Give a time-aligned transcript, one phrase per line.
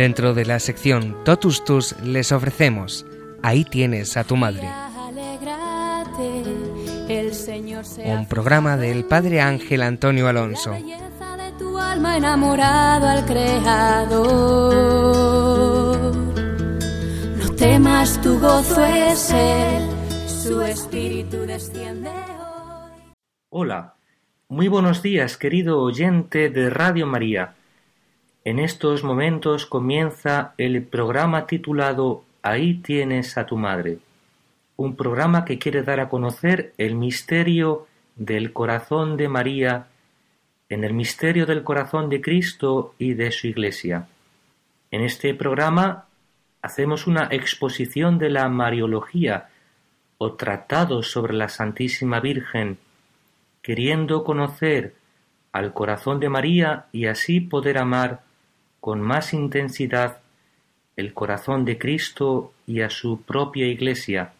[0.00, 3.04] Dentro de la sección Totus Tus les ofrecemos
[3.42, 4.66] Ahí tienes a tu madre.
[8.06, 10.74] Un programa del Padre Ángel Antonio Alonso.
[11.78, 14.26] alma enamorado al Creador.
[17.36, 19.86] No temas, tu gozo es Él,
[20.26, 23.12] su espíritu desciende hoy.
[23.50, 23.96] Hola,
[24.48, 27.56] muy buenos días, querido oyente de Radio María.
[28.42, 33.98] En estos momentos comienza el programa titulado Ahí tienes a tu madre,
[34.76, 37.86] un programa que quiere dar a conocer el misterio
[38.16, 39.88] del corazón de María
[40.70, 44.08] en el misterio del corazón de Cristo y de su Iglesia.
[44.90, 46.06] En este programa
[46.62, 49.50] hacemos una exposición de la Mariología
[50.16, 52.78] o tratado sobre la Santísima Virgen,
[53.60, 54.94] queriendo conocer
[55.52, 58.29] al corazón de María y así poder amar
[58.80, 60.18] con más intensidad
[60.96, 64.32] el corazón de Cristo y a su propia Iglesia,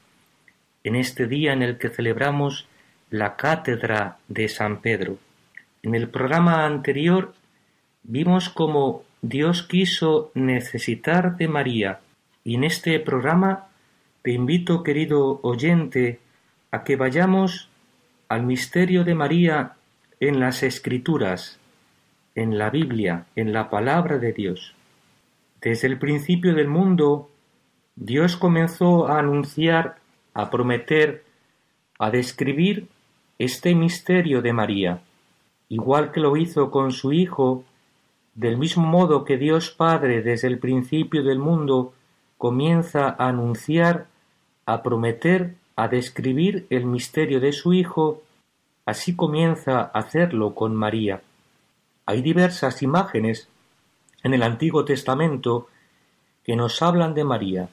[0.85, 2.67] en este día en el que celebramos
[3.11, 5.19] la cátedra de San Pedro.
[5.83, 7.35] En el programa anterior
[8.03, 12.01] vimos cómo Dios quiso necesitar de María
[12.45, 13.67] y en este programa
[14.23, 16.21] te invito, querido oyente,
[16.71, 17.69] a que vayamos
[18.29, 19.75] al misterio de María
[20.21, 21.60] en las Escrituras,
[22.35, 24.75] en la Biblia, en la palabra de Dios.
[25.61, 27.31] Desde el principio del mundo,
[27.97, 29.97] Dios comenzó a anunciar,
[30.33, 31.25] a prometer,
[31.99, 32.89] a describir
[33.39, 35.03] este misterio de María,
[35.69, 37.65] igual que lo hizo con su Hijo,
[38.35, 41.93] del mismo modo que Dios Padre desde el principio del mundo
[42.39, 44.07] comienza a anunciar,
[44.65, 48.23] a prometer, a describir el misterio de su Hijo,
[48.87, 51.23] así comienza a hacerlo con María.
[52.11, 53.47] Hay diversas imágenes
[54.25, 55.69] en el Antiguo Testamento
[56.43, 57.69] que nos hablan de María.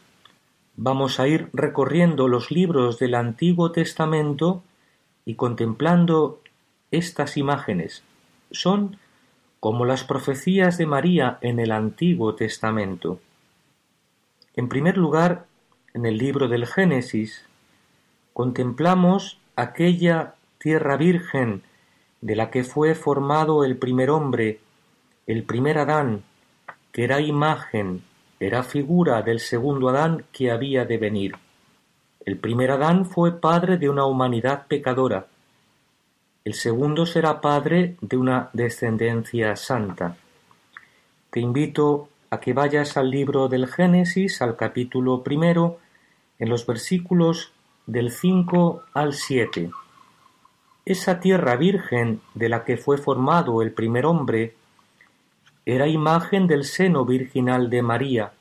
[0.76, 4.62] Vamos a ir recorriendo los libros del Antiguo Testamento
[5.26, 6.40] y contemplando
[6.92, 8.04] estas imágenes.
[8.52, 8.98] Son
[9.60, 13.20] como las profecías de María en el Antiguo Testamento.
[14.56, 15.48] En primer lugar,
[15.96, 17.44] en el libro del Génesis,
[18.34, 21.64] contemplamos aquella tierra virgen
[22.22, 24.60] de la que fue formado el primer hombre,
[25.26, 26.24] el primer Adán,
[26.92, 28.04] que era imagen,
[28.40, 31.36] era figura del segundo Adán que había de venir.
[32.26, 35.28] El primer Adán fue padre de una humanidad pecadora,
[36.48, 40.16] el segundo será padre de una descendencia santa.
[41.30, 45.80] Te invito a que vayas al libro del Génesis, al capítulo primero,
[46.40, 47.52] en los versículos
[47.86, 49.72] del 5 al 7.
[50.90, 54.56] Esa tierra virgen de la que fue formado el primer hombre
[55.66, 58.32] era imagen del seno virginal de María,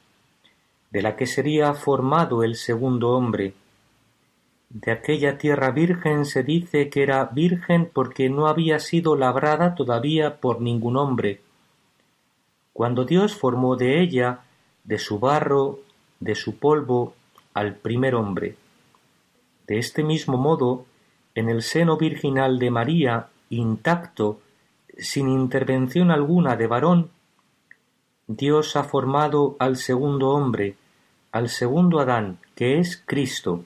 [0.92, 3.54] de la que sería formado el segundo hombre.
[4.70, 10.36] De aquella tierra virgen se dice que era virgen porque no había sido labrada todavía
[10.36, 11.40] por ningún hombre.
[12.72, 14.42] Cuando Dios formó de ella,
[14.84, 15.80] de su barro,
[16.20, 17.16] de su polvo,
[17.54, 18.54] al primer hombre.
[19.66, 20.86] De este mismo modo,
[21.36, 24.40] en el seno virginal de María, intacto,
[24.96, 27.10] sin intervención alguna de varón,
[28.26, 30.76] Dios ha formado al segundo hombre,
[31.30, 33.64] al segundo Adán, que es Cristo.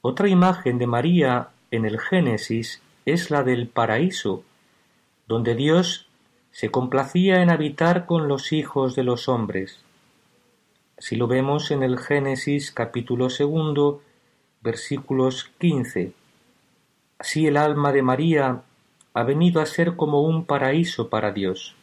[0.00, 4.42] Otra imagen de María en el Génesis es la del paraíso,
[5.28, 6.08] donde Dios
[6.50, 9.80] se complacía en habitar con los hijos de los hombres.
[10.96, 14.00] Si lo vemos en el Génesis capítulo segundo,
[14.62, 16.14] versículos quince.
[17.18, 18.62] Así el alma de María
[19.12, 21.74] ha venido a ser como un paraíso para Dios.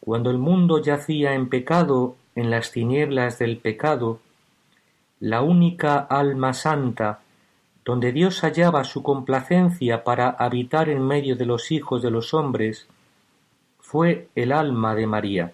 [0.00, 4.20] Cuando el mundo yacía en pecado, en las tinieblas del pecado,
[5.18, 7.20] la única alma santa,
[7.84, 12.86] donde Dios hallaba su complacencia para habitar en medio de los hijos de los hombres,
[13.78, 15.52] fue el alma de María.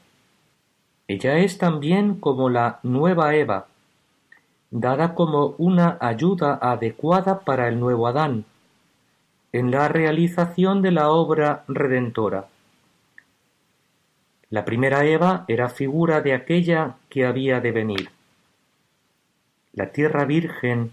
[1.09, 3.69] Ella es también como la nueva Eva,
[4.71, 8.45] dada como una ayuda adecuada para el nuevo Adán,
[9.59, 12.49] en la realización de la obra redentora.
[14.51, 18.11] La primera Eva era figura de aquella que había de venir.
[19.73, 20.93] La tierra virgen,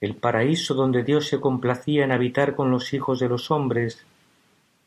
[0.00, 4.06] el paraíso donde Dios se complacía en habitar con los hijos de los hombres,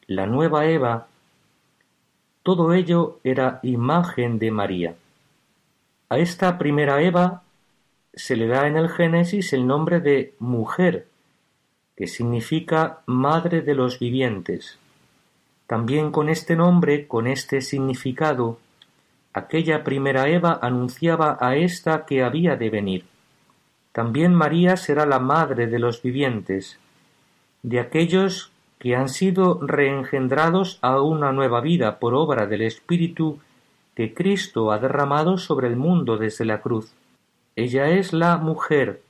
[0.07, 1.07] la nueva Eva,
[2.41, 4.95] todo ello era imagen de María.
[6.09, 7.43] A esta primera Eva
[8.15, 11.08] se le da en el Génesis el nombre de mujer,
[11.99, 14.79] que significa madre de los vivientes.
[15.67, 18.57] También con este nombre, con este significado,
[19.33, 23.05] Aquella primera Eva anunciaba a ésta que había de venir.
[23.91, 26.79] También María será la madre de los vivientes,
[27.61, 33.39] de aquellos que han sido reengendrados a una nueva vida por obra del Espíritu
[33.95, 36.91] que Cristo ha derramado sobre el mundo desde la cruz.
[37.55, 39.01] Ella es la mujer.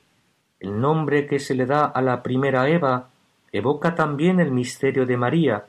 [0.59, 3.09] El nombre que se le da a la primera Eva
[3.51, 5.65] evoca también el misterio de María,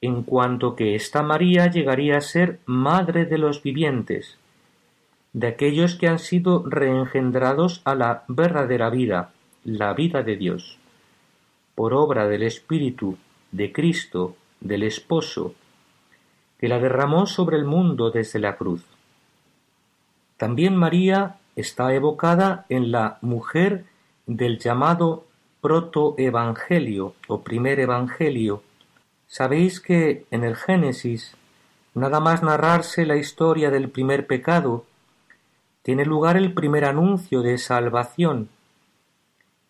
[0.00, 4.38] en cuanto que esta María llegaría a ser madre de los vivientes,
[5.32, 9.32] de aquellos que han sido reengendrados a la verdadera vida,
[9.64, 10.78] la vida de Dios
[11.76, 13.18] por obra del Espíritu
[13.52, 15.54] de Cristo, del Esposo,
[16.58, 18.82] que la derramó sobre el mundo desde la cruz.
[20.38, 23.84] También María está evocada en la mujer
[24.26, 25.26] del llamado
[25.60, 28.62] protoevangelio o primer evangelio.
[29.26, 31.34] Sabéis que en el Génesis,
[31.94, 34.84] nada más narrarse la historia del primer pecado,
[35.82, 38.50] tiene lugar el primer anuncio de salvación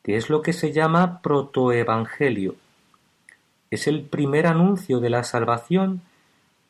[0.07, 2.55] que es lo que se llama protoevangelio.
[3.73, 6.01] Es el primer anuncio de la salvación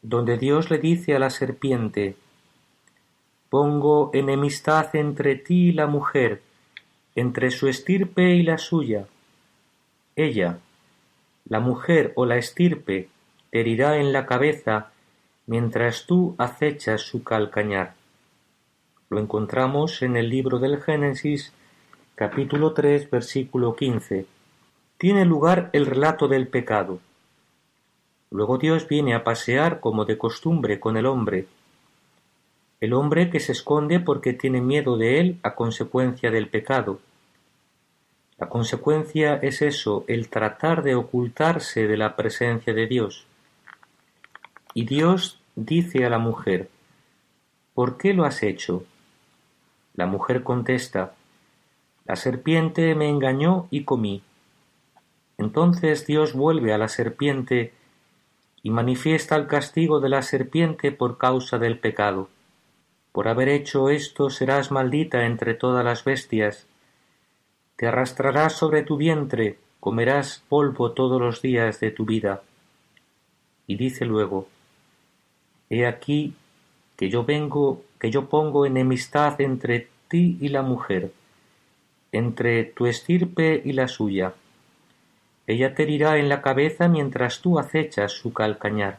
[0.00, 2.16] donde Dios le dice a la serpiente,
[3.50, 6.42] Pongo enemistad entre ti y la mujer,
[7.14, 9.06] entre su estirpe y la suya.
[10.16, 10.58] Ella,
[11.48, 13.08] la mujer o la estirpe,
[13.50, 14.90] te herirá en la cabeza
[15.46, 17.94] mientras tú acechas su calcañar.
[19.08, 21.52] Lo encontramos en el libro del Génesis
[22.16, 24.26] capítulo 3, versículo 15,
[24.96, 26.98] tiene lugar el relato del pecado.
[28.30, 31.46] Luego Dios viene a pasear como de costumbre con el hombre,
[32.80, 37.00] el hombre que se esconde porque tiene miedo de él a consecuencia del pecado.
[38.38, 43.26] La consecuencia es eso, el tratar de ocultarse de la presencia de Dios.
[44.74, 46.68] Y Dios dice a la mujer,
[47.72, 48.84] ¿por qué lo has hecho?
[49.94, 51.14] La mujer contesta,
[52.04, 54.22] la serpiente me engañó y comí.
[55.38, 57.72] Entonces Dios vuelve a la serpiente
[58.62, 62.28] y manifiesta el castigo de la serpiente por causa del pecado.
[63.16, 66.66] Por haber hecho esto serás maldita entre todas las bestias.
[67.76, 72.42] Te arrastrarás sobre tu vientre, comerás polvo todos los días de tu vida.
[73.66, 74.48] Y dice luego,
[75.70, 76.34] He aquí
[76.98, 81.10] que yo vengo, que yo pongo enemistad entre ti y la mujer
[82.12, 84.34] entre tu estirpe y la suya.
[85.46, 88.98] Ella te herirá en la cabeza mientras tú acechas su calcañar.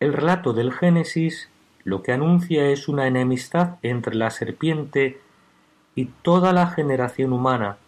[0.00, 1.49] El relato del Génesis
[1.84, 5.20] lo que anuncia es una enemistad entre la serpiente
[5.94, 7.78] y toda la generación humana,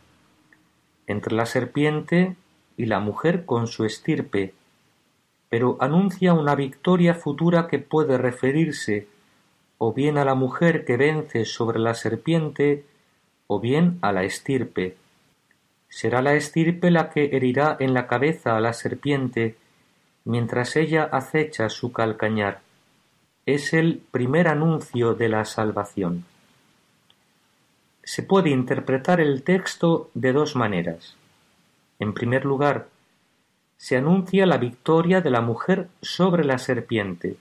[1.07, 2.37] entre la serpiente
[2.77, 4.55] y la mujer con su estirpe,
[5.49, 9.07] pero anuncia una victoria futura que puede referirse
[9.79, 12.87] o bien a la mujer que vence sobre la serpiente
[13.49, 14.97] o bien a la estirpe.
[15.89, 19.57] Será la estirpe la que herirá en la cabeza a la serpiente
[20.25, 22.61] mientras ella acecha su calcañar.
[23.45, 26.25] Es el primer anuncio de la salvación.
[28.05, 31.17] Se puede interpretar el texto de dos maneras.
[31.99, 32.87] En primer lugar,
[33.77, 37.37] se anuncia la victoria de la mujer sobre la serpiente,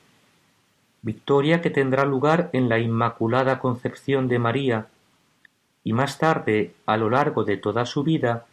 [1.03, 4.87] victoria que tendrá lugar en la Inmaculada Concepción de María,
[5.83, 8.47] y más tarde a lo largo de toda su vida,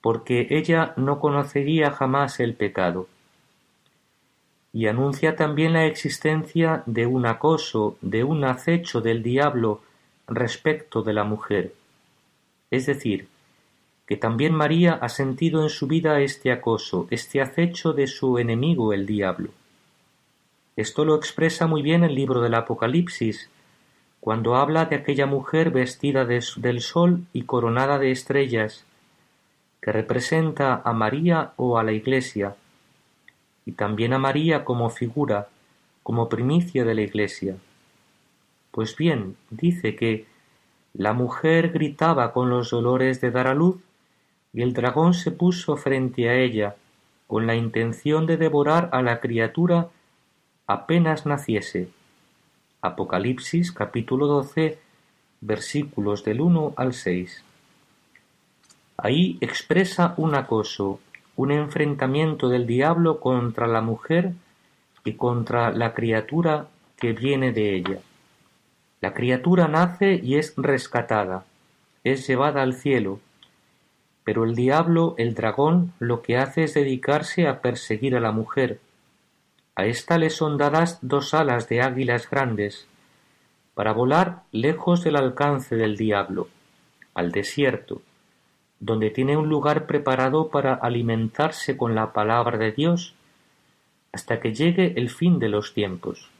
[0.00, 3.06] porque ella no conocería jamás el pecado.
[4.74, 9.80] Y anuncia también la existencia de un acoso, de un acecho del diablo
[10.26, 11.72] respecto de la mujer.
[12.70, 13.28] Es decir,
[14.04, 18.92] que también María ha sentido en su vida este acoso, este acecho de su enemigo
[18.92, 19.50] el diablo.
[20.76, 23.48] Esto lo expresa muy bien el libro del Apocalipsis,
[24.18, 28.84] cuando habla de aquella mujer vestida del sol y coronada de estrellas,
[29.80, 32.56] que representa a María o a la Iglesia,
[33.66, 35.48] y también a María como figura,
[36.02, 37.56] como primicia de la Iglesia.
[38.70, 40.26] Pues bien, dice que
[40.92, 43.76] la mujer gritaba con los dolores de dar a luz,
[44.52, 46.76] y el dragón se puso frente a ella,
[47.26, 49.88] con la intención de devorar a la criatura
[50.66, 51.88] apenas naciese.
[52.80, 54.78] Apocalipsis capítulo 12
[55.40, 57.42] versículos del 1 al 6.
[58.96, 61.00] Ahí expresa un acoso,
[61.36, 64.32] un enfrentamiento del diablo contra la mujer
[65.04, 67.98] y contra la criatura que viene de ella.
[69.00, 71.44] La criatura nace y es rescatada,
[72.04, 73.20] es llevada al cielo,
[74.24, 78.80] pero el diablo, el dragón, lo que hace es dedicarse a perseguir a la mujer,
[79.76, 82.86] A ésta le son dadas dos alas de águilas grandes,
[83.74, 86.48] para volar lejos del alcance del diablo,
[87.12, 88.00] al desierto,
[88.80, 93.14] donde tiene un lugar preparado para alimentarse con la palabra de Dios
[94.12, 96.30] hasta que llegue el fin de los tiempos.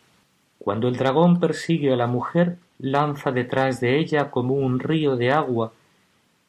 [0.58, 5.32] Cuando el dragón persigue a la mujer, lanza detrás de ella como un río de
[5.32, 5.72] agua,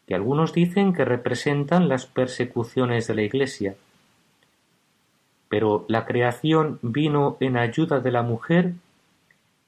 [0.08, 3.75] que algunos dicen que representan las persecuciones de la Iglesia.
[5.50, 8.74] Pero la creación vino en ayuda de la mujer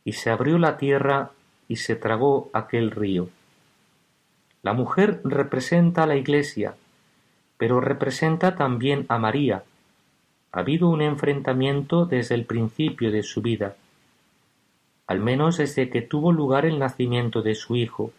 [0.05, 1.31] y se abrió la tierra
[1.67, 3.29] y se tragó aquel río.
[4.67, 6.75] La mujer representa a la Iglesia,
[7.57, 9.63] pero representa también a María.
[10.51, 13.77] Ha habido un enfrentamiento desde el principio de su vida,
[15.07, 18.11] al menos desde que tuvo lugar el nacimiento de su hijo.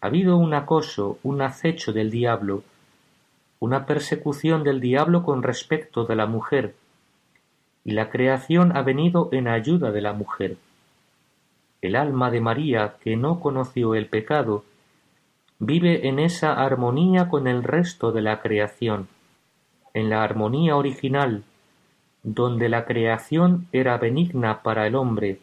[0.00, 2.62] Ha habido un acoso, un acecho del diablo,
[3.58, 6.76] una persecución del diablo con respecto de la mujer,
[7.84, 10.58] y la creación ha venido en ayuda de la mujer.
[11.82, 14.62] El alma de María, que no conoció el pecado,
[15.66, 19.08] vive en esa armonía con el resto de la creación,
[19.94, 21.44] en la armonía original,
[22.22, 25.40] donde la creación era benigna para el hombre,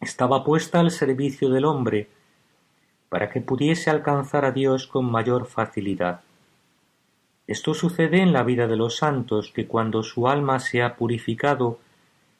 [0.00, 2.08] estaba puesta al servicio del hombre,
[3.08, 6.20] para que pudiese alcanzar a Dios con mayor facilidad.
[7.46, 11.78] Esto sucede en la vida de los santos, que cuando su alma se ha purificado,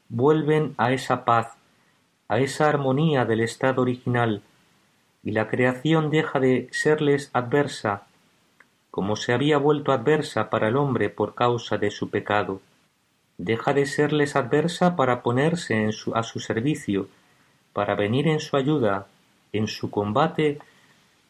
[0.09, 1.55] vuelven a esa paz,
[2.29, 4.43] a esa armonía del estado original,
[5.25, 8.03] y la creación deja de serles adversa,
[8.91, 12.61] como se había vuelto adversa para el hombre por causa de su pecado.
[13.39, 17.09] Deja de serles adversa para ponerse a su servicio,
[17.73, 19.07] para venir en su ayuda
[19.55, 20.59] en su combate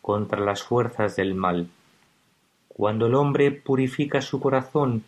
[0.03, 1.69] contra las fuerzas del mal.
[2.69, 5.05] Cuando el hombre purifica su corazón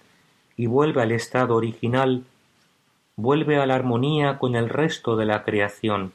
[0.57, 2.25] y vuelve al estado original,
[3.17, 6.13] vuelve a la armonía con el resto de la creación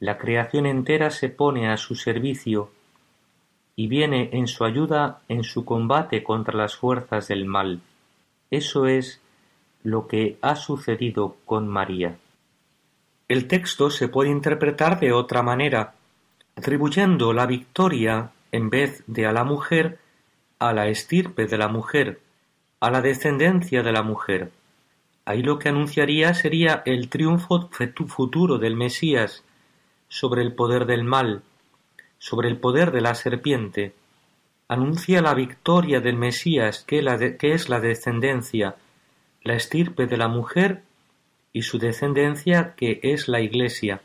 [0.00, 2.70] la creación entera se pone a su servicio
[3.76, 7.80] y viene en su ayuda en su combate contra las fuerzas del mal.
[8.50, 9.20] Eso es
[9.82, 12.16] lo que ha sucedido con María.
[13.28, 15.94] El texto se puede interpretar de otra manera,
[16.56, 19.98] atribuyendo la victoria, en vez de a la mujer,
[20.58, 22.20] a la estirpe de la mujer,
[22.80, 24.52] a la descendencia de la mujer.
[25.24, 27.68] Ahí lo que anunciaría sería el triunfo
[28.06, 29.42] futuro del Mesías,
[30.08, 31.42] sobre el poder del mal,
[32.18, 33.94] sobre el poder de la serpiente,
[34.68, 36.98] anuncia la victoria del Mesías, que,
[37.40, 38.76] es la descendencia,
[39.42, 40.82] la estirpe de la mujer
[41.52, 44.02] y su descendencia, que es la Iglesia.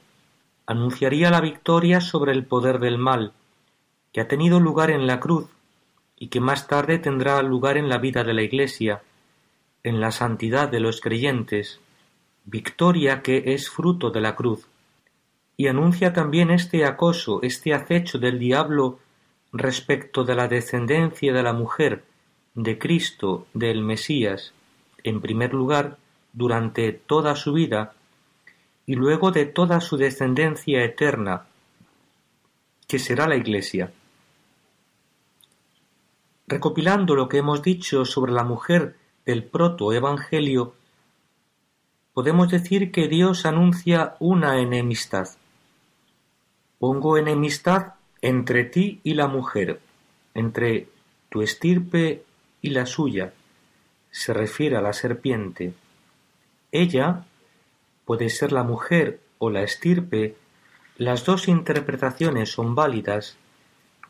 [0.68, 3.34] Anunciaría la victoria sobre el poder del mal,
[4.14, 5.50] que ha tenido lugar en la cruz
[6.18, 9.02] y que más tarde tendrá lugar en la vida de la Iglesia,
[9.84, 11.80] en la santidad de los creyentes,
[12.46, 14.68] victoria que es fruto de la cruz
[15.62, 18.98] y anuncia también este acoso, este acecho del diablo
[19.54, 22.04] respecto de la descendencia de la mujer,
[22.56, 24.56] de Cristo, del Mesías,
[25.04, 26.00] en primer lugar,
[26.34, 27.94] durante toda su vida,
[28.88, 31.46] y luego de toda su descendencia eterna,
[32.88, 33.94] que será la Iglesia.
[36.48, 38.96] Recopilando lo que hemos dicho sobre la mujer
[39.28, 40.74] del protoevangelio,
[42.16, 45.28] podemos decir que Dios anuncia una enemistad.
[46.82, 49.80] Pongo enemistad entre ti y la mujer,
[50.34, 50.88] entre
[51.30, 52.24] tu estirpe
[52.60, 53.34] y la suya,
[54.10, 55.76] se refiere a la serpiente.
[56.72, 57.24] Ella
[58.04, 60.38] puede ser la mujer o la estirpe,
[60.98, 63.38] las dos interpretaciones son válidas,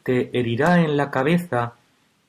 [0.04, 1.74] te herirá en la cabeza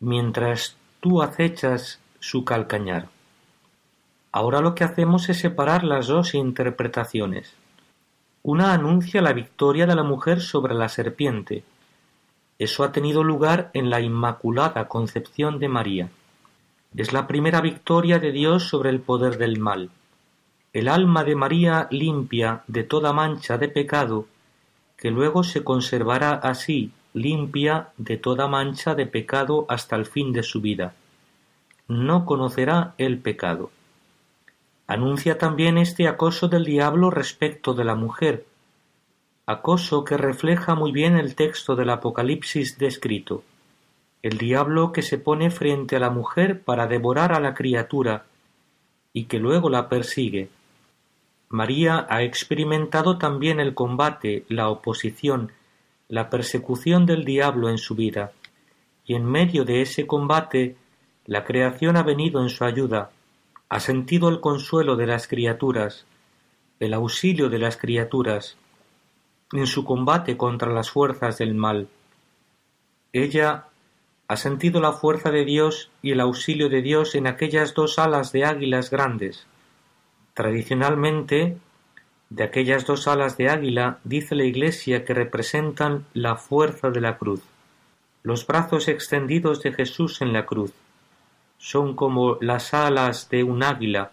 [0.00, 3.10] mientras tú acechas su calcañar.
[4.32, 7.61] Ahora lo que hacemos es separar las dos interpretaciones.
[8.44, 11.62] Una anuncia la victoria de la mujer sobre la serpiente.
[12.58, 16.08] Eso ha tenido lugar en la Inmaculada Concepción de María.
[16.96, 19.90] Es la primera victoria de Dios sobre el poder del mal.
[20.72, 24.26] El alma de María limpia de toda mancha de pecado,
[24.96, 30.42] que luego se conservará así limpia de toda mancha de pecado hasta el fin de
[30.42, 30.94] su vida.
[31.86, 33.70] No conocerá el pecado.
[34.92, 38.44] Anuncia también este acoso del diablo respecto de la mujer,
[39.46, 43.42] acoso que refleja muy bien el texto del Apocalipsis descrito.
[44.20, 48.26] El diablo que se pone frente a la mujer para devorar a la criatura
[49.14, 50.50] y que luego la persigue.
[51.48, 55.52] María ha experimentado también el combate, la oposición,
[56.08, 58.32] la persecución del diablo en su vida,
[59.06, 60.76] y en medio de ese combate
[61.24, 63.10] la creación ha venido en su ayuda,
[63.72, 66.04] ha sentido el consuelo de las criaturas,
[66.78, 68.58] el auxilio de las criaturas,
[69.50, 71.88] en su combate contra las fuerzas del mal.
[73.14, 73.68] Ella
[74.28, 78.30] ha sentido la fuerza de Dios y el auxilio de Dios en aquellas dos alas
[78.30, 79.46] de águilas grandes.
[80.34, 81.56] Tradicionalmente,
[82.28, 87.16] de aquellas dos alas de águila dice la Iglesia que representan la fuerza de la
[87.16, 87.40] cruz.
[88.22, 90.74] Los brazos extendidos de Jesús en la cruz
[91.62, 94.10] son como las alas de un águila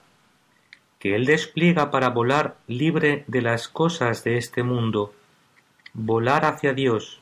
[0.99, 5.15] que él despliega para volar libre de las cosas de este mundo,
[5.93, 7.21] volar hacia Dios,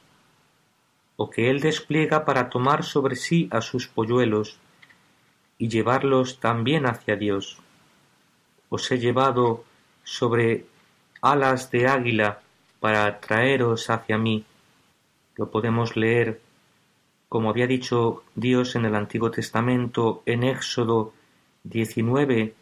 [1.15, 4.57] o que él despliega para tomar sobre sí a sus polluelos
[5.57, 7.59] y llevarlos también hacia Dios.
[8.67, 9.63] Os he llevado
[10.03, 10.65] sobre
[11.21, 12.41] alas de águila
[12.81, 14.43] para traeros hacia mí.
[15.37, 16.41] Lo podemos leer,
[17.29, 21.13] como había dicho Dios en el Antiguo Testamento, en Éxodo
[21.63, 22.53] 19,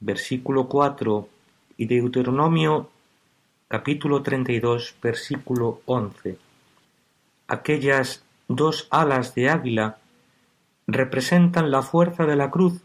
[0.00, 1.28] versículo 4
[1.76, 2.90] y Deuteronomio
[3.68, 6.38] capítulo 32, versículo 11.
[7.46, 9.98] Aquellas dos alas de águila
[10.88, 12.82] representan la fuerza de la cruz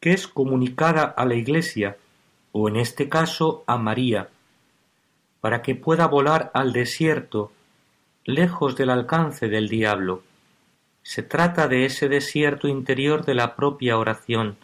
[0.00, 1.96] que es comunicada a la Iglesia,
[2.50, 4.28] o en este caso a María,
[5.40, 7.52] para que pueda volar al desierto,
[8.24, 10.22] lejos del alcance del diablo.
[11.02, 14.56] Se trata de ese desierto interior de la propia oración,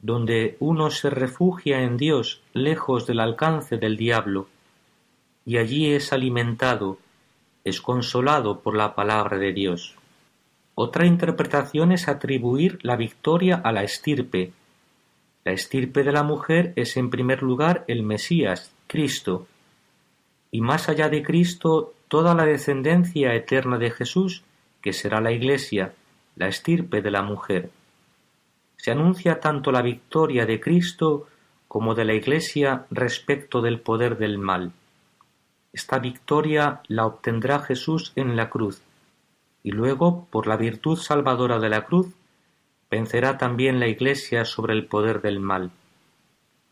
[0.00, 4.48] donde uno se refugia en Dios lejos del alcance del diablo,
[5.44, 6.98] y allí es alimentado,
[7.64, 9.96] es consolado por la palabra de Dios.
[10.76, 14.52] Otra interpretación es atribuir la victoria a la estirpe.
[15.44, 19.48] La estirpe de la mujer es en primer lugar el Mesías, Cristo,
[20.52, 24.42] y más allá de Cristo toda la descendencia eterna de Jesús,
[24.82, 25.94] que será la Iglesia,
[26.36, 27.70] la estirpe de la mujer
[28.78, 31.26] se anuncia tanto la victoria de Cristo
[31.66, 34.72] como de la Iglesia respecto del poder del mal.
[35.72, 38.80] Esta victoria la obtendrá Jesús en la cruz,
[39.62, 42.14] y luego, por la virtud salvadora de la cruz,
[42.90, 45.70] vencerá también la Iglesia sobre el poder del mal.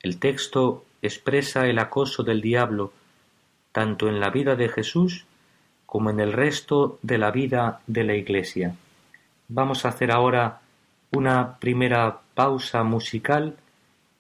[0.01, 2.93] El texto expresa el acoso del diablo,
[3.77, 5.27] tanto en la vida de Jesús
[5.85, 8.75] como en el resto de la vida de la Iglesia.
[9.49, 10.61] Vamos a hacer ahora
[11.11, 13.59] una primera pausa musical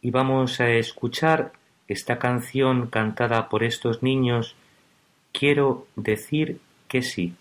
[0.03, 1.53] y vamos a escuchar
[1.88, 4.57] esta canción cantada por estos niños
[5.33, 7.35] Quiero decir que sí.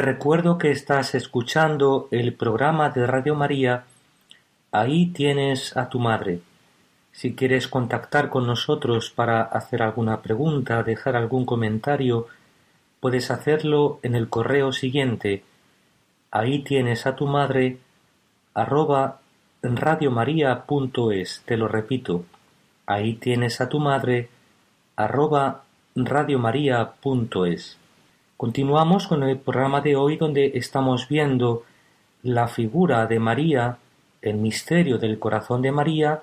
[0.00, 3.84] Te recuerdo que estás escuchando el programa de Radio María
[4.72, 6.40] Ahí tienes a tu madre.
[7.12, 12.28] Si quieres contactar con nosotros para hacer alguna pregunta, dejar algún comentario,
[13.00, 15.44] puedes hacerlo en el correo siguiente.
[16.30, 17.76] Ahí tienes a tu madre
[18.54, 19.20] arroba
[19.62, 21.42] radiomaria.es.
[21.44, 22.24] Te lo repito.
[22.86, 24.30] Ahí tienes a tu madre
[24.96, 27.79] arroba radiomaria.es.
[28.40, 31.64] Continuamos con el programa de hoy donde estamos viendo
[32.22, 33.76] la figura de María,
[34.22, 36.22] el misterio del corazón de María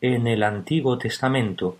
[0.00, 1.76] en el Antiguo Testamento.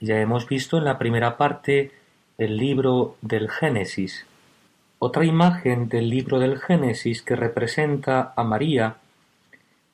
[0.00, 1.92] Ya hemos visto en la primera parte
[2.38, 4.24] el libro del Génesis.
[4.98, 8.96] Otra imagen del libro del Génesis que representa a María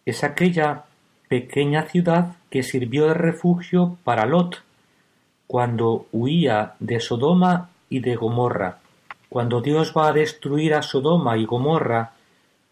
[0.06, 0.84] es aquella
[1.26, 4.62] pequeña ciudad que sirvió de refugio para Lot
[5.48, 8.83] cuando huía de Sodoma y de Gomorra.
[9.34, 12.12] Cuando Dios va a destruir a Sodoma y Gomorra,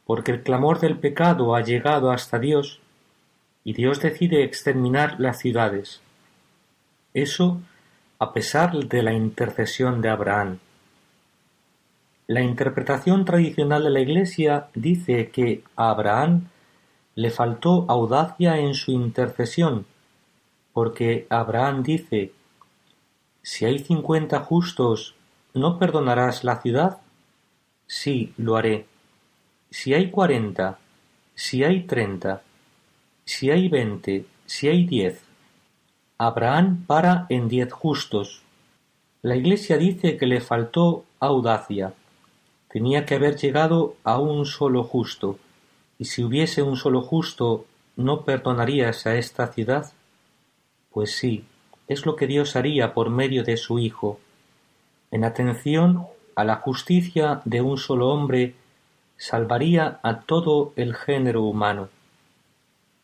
[0.07, 2.79] porque el clamor del pecado ha llegado hasta Dios,
[3.65, 6.01] y Dios decide exterminar las ciudades.
[7.15, 7.61] Eso
[8.21, 10.61] a pesar de la intercesión de Abraham.
[12.29, 16.47] La interpretación tradicional de la Iglesia dice que a Abraham
[17.17, 19.85] le faltó audacia en su intercesión,
[20.73, 22.31] porque Abraham dice,
[23.43, 25.17] si hay cincuenta justos
[25.55, 27.03] ¿No perdonarás la ciudad?
[27.87, 28.87] Sí, lo haré.
[29.71, 30.79] Si hay cuarenta,
[31.35, 32.43] si hay treinta,
[33.27, 35.23] si hay veinte, si hay diez.
[36.17, 38.41] Abraham para en diez justos.
[39.21, 41.93] La Iglesia dice que le faltó audacia.
[42.69, 45.39] Tenía que haber llegado a un solo justo.
[45.99, 49.93] Y si hubiese un solo justo, ¿no perdonarías a esta ciudad?
[50.91, 51.45] Pues sí,
[51.89, 54.19] es lo que Dios haría por medio de su Hijo
[55.13, 58.55] en atención a la justicia de un solo hombre,
[59.17, 61.91] salvaría a todo el género humano.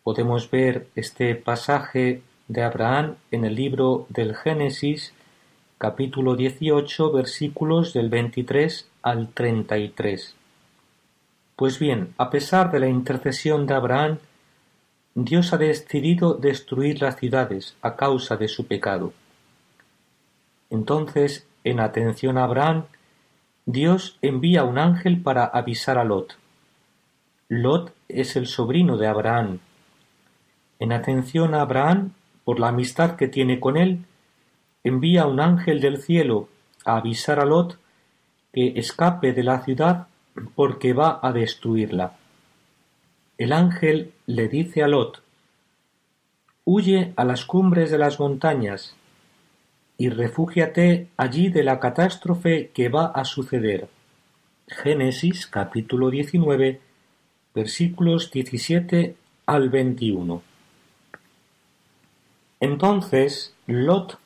[0.02, 5.12] Podemos ver este pasaje de Abraham en el libro del Génesis,
[5.76, 10.34] capítulo 18, versículos del 23 al 33.
[11.56, 14.18] Pues bien, a pesar de la intercesión de Abraham,
[15.14, 19.12] Dios ha decidido destruir las ciudades a causa de su pecado.
[20.70, 22.84] Entonces en atención a Abraham,
[23.66, 26.38] Dios envía un ángel para avisar a Lot.
[27.48, 29.58] Lot es el sobrino de Abraham.
[30.78, 32.12] En atención a Abraham,
[32.44, 34.04] por la amistad que tiene con él,
[34.84, 36.48] envía un ángel del cielo
[36.84, 37.78] a avisar a Lot
[38.52, 40.06] que escape de la ciudad
[40.54, 42.16] porque va a destruirla.
[43.36, 45.22] El ángel le dice a Lot,
[46.64, 48.94] Huye a las cumbres de las montañas,
[50.00, 53.88] y refúgiate allí de la catástrofe que va a suceder.
[54.68, 56.80] Génesis capítulo 19
[57.52, 60.40] versículos 17 al 21.
[62.60, 64.18] Entonces Lot,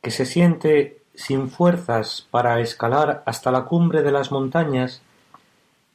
[0.00, 5.02] que se siente sin fuerzas para escalar hasta la cumbre de las montañas,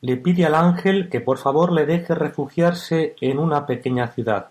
[0.01, 4.49] le pide al ángel que por favor le deje refugiarse en una pequeña ciudad.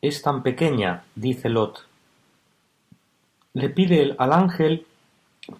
[0.00, 1.87] Es tan pequeña, dice Lot,
[3.54, 4.86] le pide al ángel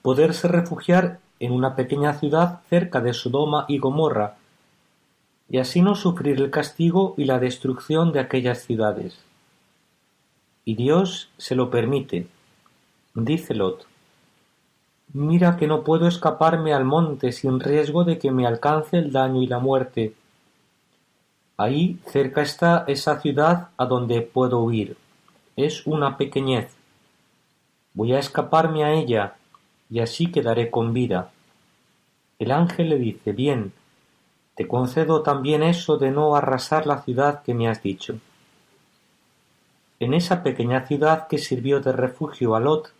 [0.03, 4.37] poderse refugiar en una pequeña ciudad cerca de Sodoma y Gomorra,
[5.48, 9.18] y así no sufrir el castigo y la destrucción de aquellas ciudades.
[10.64, 12.27] Y Dios se lo permite.
[13.14, 13.87] Dice Lot,
[15.14, 19.40] Mira que no puedo escaparme al monte sin riesgo de que me alcance el daño
[19.40, 20.14] y la muerte.
[21.57, 24.98] Ahí cerca está esa ciudad a donde puedo huir.
[25.57, 26.78] Es una pequeñez.
[27.98, 29.34] Voy a escaparme a ella,
[29.90, 31.32] y así quedaré con vida.
[32.38, 33.72] El ángel le dice, bien,
[34.54, 38.20] te concedo también eso de no arrasar la ciudad que me has dicho.
[39.98, 42.92] En esa pequeña ciudad que sirvió de refugio a Lot,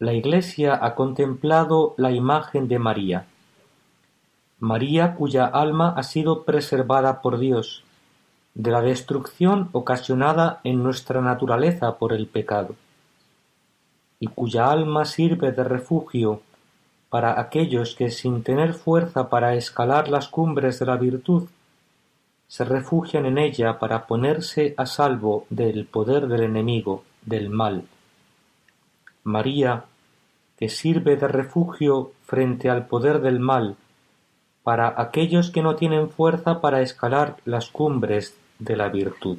[0.00, 3.26] la Iglesia ha contemplado la imagen de María.
[4.58, 7.84] María cuya alma ha sido preservada por Dios
[8.54, 12.74] de la destrucción ocasionada en nuestra naturaleza por el pecado
[14.22, 16.42] y cuya alma sirve de refugio
[17.10, 21.48] para aquellos que sin tener fuerza para escalar las cumbres de la virtud,
[22.46, 27.82] se refugian en ella para ponerse a salvo del poder del enemigo, del mal.
[29.24, 29.86] María,
[30.56, 33.74] que sirve de refugio frente al poder del mal,
[34.62, 39.38] para aquellos que no tienen fuerza para escalar las cumbres de la virtud.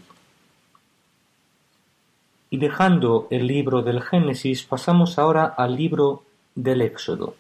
[2.54, 6.22] Y dejando el libro del Génesis pasamos ahora al libro
[6.54, 7.34] del Éxodo.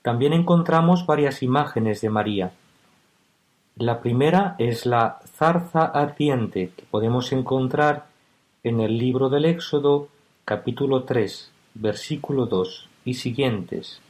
[0.00, 2.52] también encontramos varias imágenes de María.
[3.76, 8.06] La primera es la zarza ardiente que podemos encontrar
[8.64, 10.08] en el libro del Éxodo
[10.46, 14.00] capítulo 3 versículo 2 y siguientes.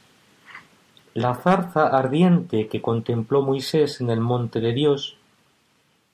[1.13, 5.17] La zarza ardiente que contempló Moisés en el monte de Dios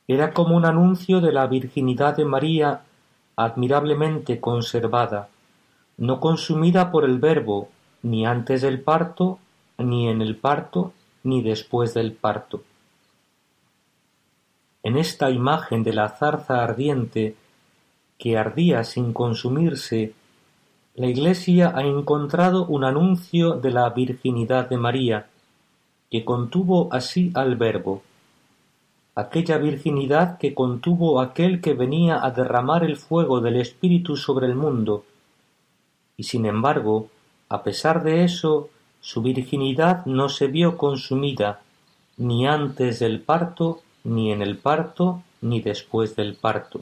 [0.08, 2.82] era como un anuncio de la virginidad de María
[3.36, 5.30] admirablemente conservada,
[5.98, 7.70] no consumida por el Verbo,
[8.02, 9.40] ni antes del parto,
[9.78, 10.94] ni en el parto,
[11.24, 12.64] ni después del parto.
[14.84, 17.36] En esta imagen de la zarza ardiente,
[18.18, 20.14] que ardía sin consumirse
[20.96, 25.26] la Iglesia ha encontrado un anuncio de la virginidad de María,
[26.12, 28.04] que contuvo así al Verbo,
[29.16, 34.56] aquella virginidad que contuvo aquel que venía a derramar el fuego del Espíritu sobre el
[34.56, 35.06] mundo,
[36.18, 37.10] y sin embargo,
[37.50, 38.70] a pesar de eso,
[39.02, 41.62] su virginidad no se vio consumida,
[42.18, 46.82] ni antes del parto, ni en el parto, ni después del parto.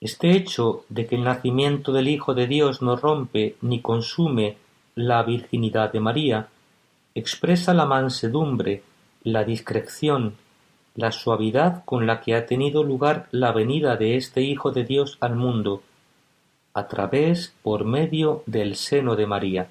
[0.00, 4.58] Este hecho de que el nacimiento del Hijo de Dios no rompe ni consume
[4.94, 6.48] la virginidad de María,
[7.14, 8.82] expresa la mansedumbre,
[9.26, 10.36] la discreción,
[10.94, 15.18] la suavidad con la que ha tenido lugar la venida de este Hijo de Dios
[15.20, 15.82] al mundo,
[16.72, 19.68] a través, por medio del seno de María.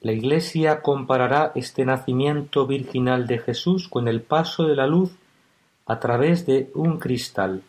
[0.00, 5.12] La Iglesia comparará este nacimiento virginal de Jesús con el paso de la luz
[5.84, 7.62] a través de un cristal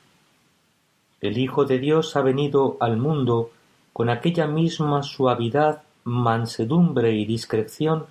[1.26, 3.52] el Hijo de Dios ha venido al mundo
[3.94, 8.06] con aquella misma suavidad, mansedumbre y discreción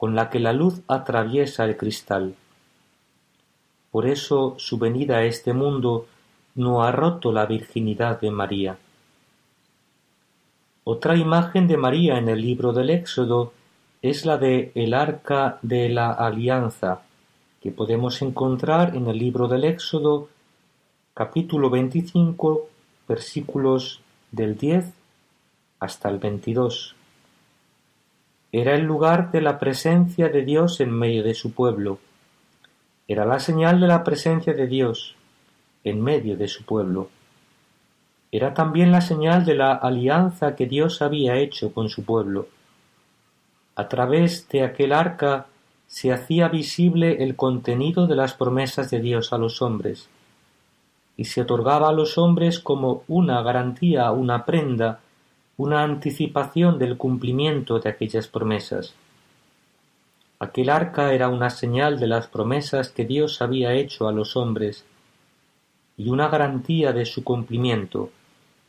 [0.00, 2.34] con la que la luz atraviesa el cristal.
[3.90, 6.06] Por eso su venida a este mundo
[6.54, 8.78] no ha roto la virginidad de María.
[10.84, 13.52] Otra imagen de María en el libro del Éxodo
[14.00, 17.02] es la de el arca de la alianza,
[17.60, 20.30] que podemos encontrar en el libro del Éxodo
[21.12, 22.68] capítulo 25,
[23.06, 24.00] versículos
[24.32, 24.94] del 10
[25.78, 26.96] hasta el 22.
[28.52, 31.98] Era el lugar de la presencia de Dios en medio de su pueblo.
[33.06, 35.14] Era la señal de la presencia de Dios
[35.84, 37.10] en medio de su pueblo.
[38.32, 42.48] Era también la señal de la alianza que Dios había hecho con su pueblo.
[43.76, 45.46] A través de aquel arca
[45.86, 50.08] se hacía visible el contenido de las promesas de Dios a los hombres
[51.16, 55.00] y se otorgaba a los hombres como una garantía, una prenda,
[55.60, 58.94] una anticipación del cumplimiento de aquellas promesas.
[60.38, 64.86] Aquel arca era una señal de las promesas que Dios había hecho a los hombres
[65.98, 68.08] y una garantía de su cumplimiento,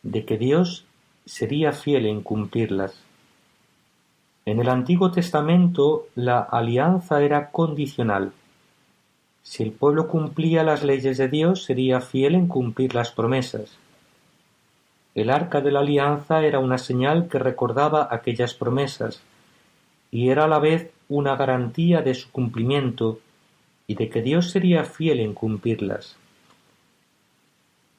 [0.04, 0.84] de que Dios
[1.26, 3.02] sería fiel en cumplirlas.
[4.44, 8.34] En el Antiguo Testamento la alianza era condicional,
[9.44, 13.78] si el pueblo cumplía las leyes de Dios, sería fiel en cumplir las promesas.
[15.14, 19.22] El arca de la alianza era una señal que recordaba aquellas promesas,
[20.12, 23.20] y era a la vez una garantía de su cumplimiento
[23.88, 26.18] y de que Dios sería fiel en cumplirlas.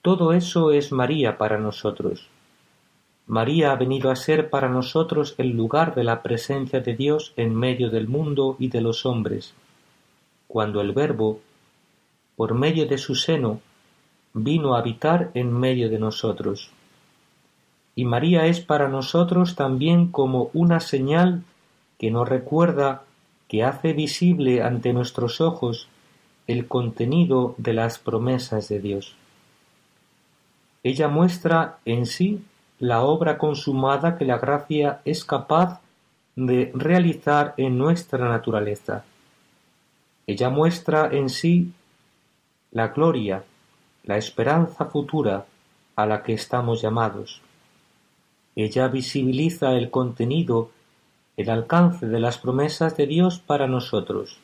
[0.01, 2.29] Todo eso es María para nosotros.
[3.27, 7.55] María ha venido a ser para nosotros el lugar de la presencia de Dios en
[7.55, 9.55] medio del mundo y de los hombres
[10.53, 11.41] cuando el Verbo,
[12.37, 13.63] por medio de su seno,
[14.35, 16.71] vino a habitar en medio de nosotros.
[17.95, 21.43] Y María es para nosotros también como una señal
[21.99, 23.03] que nos recuerda,
[23.49, 25.89] que hace visible ante nuestros ojos
[26.47, 29.15] el contenido de las promesas de Dios.
[30.83, 32.43] Ella muestra en sí
[32.79, 35.81] la obra consumada que la gracia es capaz
[36.35, 39.05] de realizar en nuestra naturaleza.
[40.27, 41.73] Ella muestra en sí
[42.73, 43.45] la gloria,
[44.05, 45.45] la esperanza futura
[45.95, 47.43] a la que estamos llamados.
[48.55, 50.71] Ella visibiliza el contenido,
[51.37, 54.39] el alcance de las promesas de Dios para nosotros,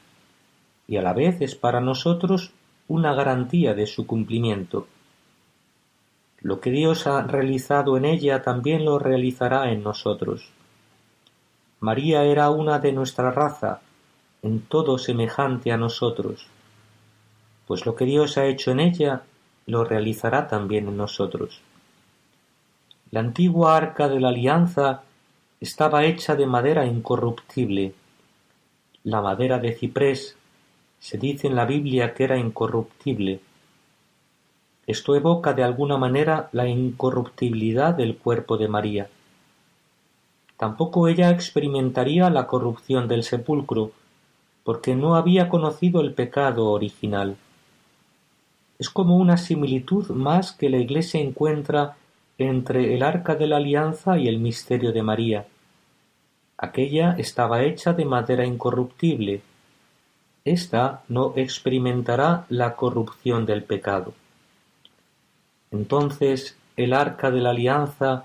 [0.86, 2.52] y a la vez es para nosotros
[2.88, 4.86] una garantía de su cumplimiento.
[6.40, 10.48] Lo que Dios ha realizado en ella también lo realizará en nosotros.
[11.80, 13.80] María era una de nuestra raza,
[14.42, 16.46] en todo semejante a nosotros,
[17.66, 19.22] pues lo que Dios ha hecho en ella
[19.66, 21.60] lo realizará también en nosotros.
[23.10, 25.02] La antigua arca de la alianza
[25.60, 27.94] estaba hecha de madera incorruptible.
[29.02, 30.36] La madera de ciprés
[31.00, 33.40] se dice en la Biblia que era incorruptible.
[34.86, 39.08] Esto evoca de alguna manera la incorruptibilidad del cuerpo de María.
[40.58, 43.92] Tampoco ella experimentaría la corrupción del sepulcro,
[44.64, 47.36] porque no había conocido el pecado original.
[48.78, 51.96] Es como una similitud más que la Iglesia encuentra
[52.38, 55.46] entre el arca de la alianza y el misterio de María.
[56.56, 59.42] Aquella estaba hecha de madera incorruptible,
[60.44, 64.14] ésta no experimentará la corrupción del pecado.
[65.72, 68.24] Entonces el arca de la alianza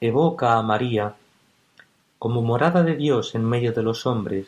[0.00, 1.14] evoca a María
[2.18, 4.46] como morada de Dios en medio de los hombres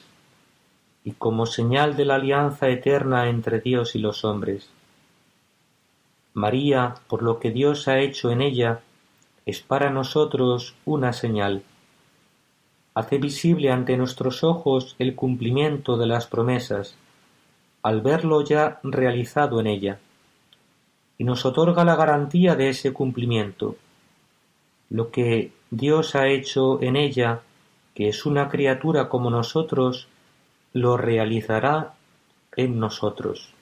[1.05, 4.69] y como señal de la alianza eterna entre Dios y los hombres.
[6.35, 8.81] María, por lo que Dios ha hecho en ella,
[9.47, 11.63] es para nosotros una señal
[12.95, 16.97] hace visible ante nuestros ojos el cumplimiento de las promesas,
[17.83, 19.99] al verlo ya realizado en ella,
[21.19, 23.77] y nos otorga la garantía de ese cumplimiento.
[24.91, 27.41] Lo que Dios ha hecho en ella,
[27.95, 30.09] que es una criatura como nosotros,
[30.73, 31.95] lo realizará
[32.57, 33.55] en nosotros.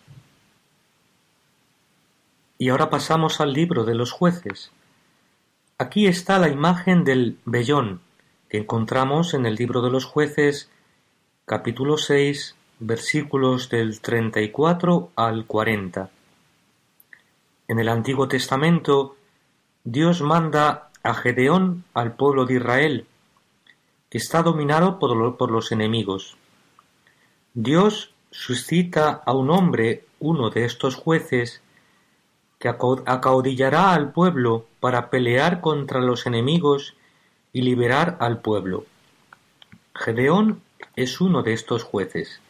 [2.60, 4.70] Y ahora pasamos al libro de los jueces.
[5.78, 8.02] Aquí está la imagen del vellón,
[8.50, 10.70] que encontramos en el libro de los jueces
[11.46, 16.10] capítulo 6 versículos del 34 al 40.
[17.66, 19.16] En el Antiguo Testamento
[19.84, 23.06] Dios manda a Gedeón al pueblo de Israel,
[24.10, 26.36] que está dominado por, por los enemigos.
[27.54, 31.62] Dios suscita a un hombre, uno de estos jueces,
[32.60, 36.94] que acaudillará al pueblo para pelear contra los enemigos
[37.54, 38.84] y liberar al pueblo.
[39.94, 40.60] Gedeón
[40.94, 42.42] es uno de estos jueces,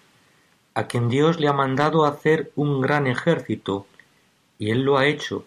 [0.74, 3.86] a quien Dios le ha mandado hacer un gran ejército,
[4.58, 5.44] y él lo ha hecho.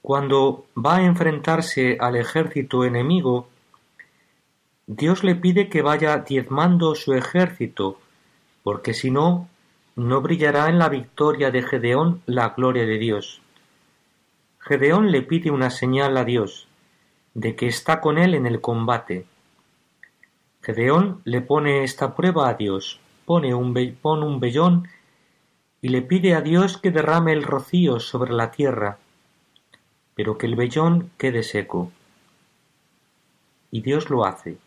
[0.00, 3.50] Cuando va a enfrentarse al ejército enemigo,
[4.86, 8.00] Dios le pide que vaya diezmando su ejército,
[8.62, 9.50] porque si no,
[9.98, 13.40] no brillará en la victoria de Gedeón la gloria de Dios.
[14.60, 16.68] Gedeón le pide una señal a Dios,
[17.34, 19.26] de que está con él en el combate.
[20.62, 24.86] Gedeón le pone esta prueba a Dios, pone un, pone un vellón
[25.82, 28.98] y le pide a Dios que derrame el rocío sobre la tierra,
[30.14, 31.90] pero que el vellón quede seco.
[33.72, 34.58] Y Dios lo hace.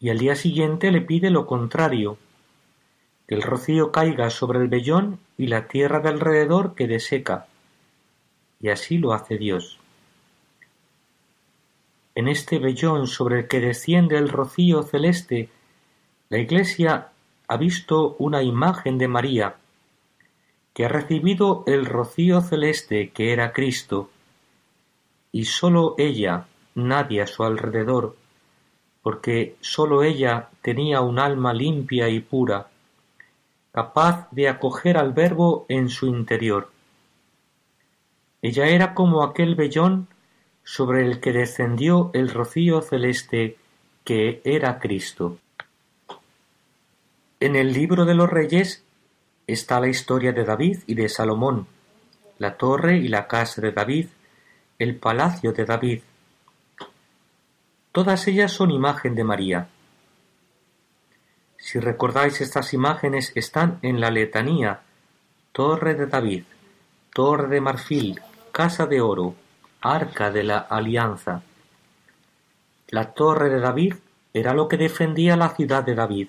[0.00, 2.16] Y al día siguiente le pide lo contrario,
[3.26, 7.46] que el rocío caiga sobre el vellón y la tierra de alrededor quede seca.
[8.60, 9.78] Y así lo hace Dios.
[12.14, 15.50] En este vellón sobre el que desciende el rocío celeste,
[16.30, 17.08] la Iglesia
[17.48, 19.56] ha visto una imagen de María,
[20.72, 24.10] que ha recibido el rocío celeste que era Cristo,
[25.30, 28.16] y sólo ella, nadie a su alrededor,
[29.02, 32.68] porque sólo ella tenía un alma limpia y pura,
[33.76, 36.70] capaz de acoger al Verbo en su interior.
[38.40, 40.08] Ella era como aquel vellón
[40.64, 43.58] sobre el que descendió el rocío celeste
[44.02, 45.36] que era Cristo.
[47.38, 48.82] En el libro de los reyes
[49.46, 51.66] está la historia de David y de Salomón,
[52.38, 54.06] la torre y la casa de David,
[54.78, 56.00] el palacio de David.
[57.92, 59.68] Todas ellas son imagen de María.
[61.58, 64.80] Si recordáis estas imágenes están en la letanía,
[65.52, 66.44] torre de David,
[67.12, 68.20] torre de marfil,
[68.52, 69.34] casa de oro,
[69.80, 71.42] Arca de la Alianza.
[72.88, 73.94] La torre de David
[74.32, 76.28] era lo que defendía la ciudad de David.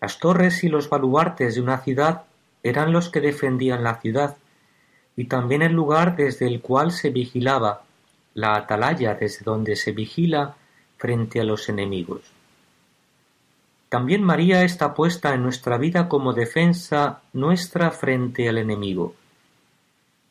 [0.00, 2.22] Las torres y los baluartes de una ciudad
[2.62, 4.36] eran los que defendían la ciudad,
[5.16, 7.82] y también el lugar desde el cual se vigilaba,
[8.34, 10.56] la atalaya desde donde se vigila
[10.96, 12.39] frente a los enemigos.
[13.90, 19.16] También María está puesta en nuestra vida como defensa nuestra frente al enemigo.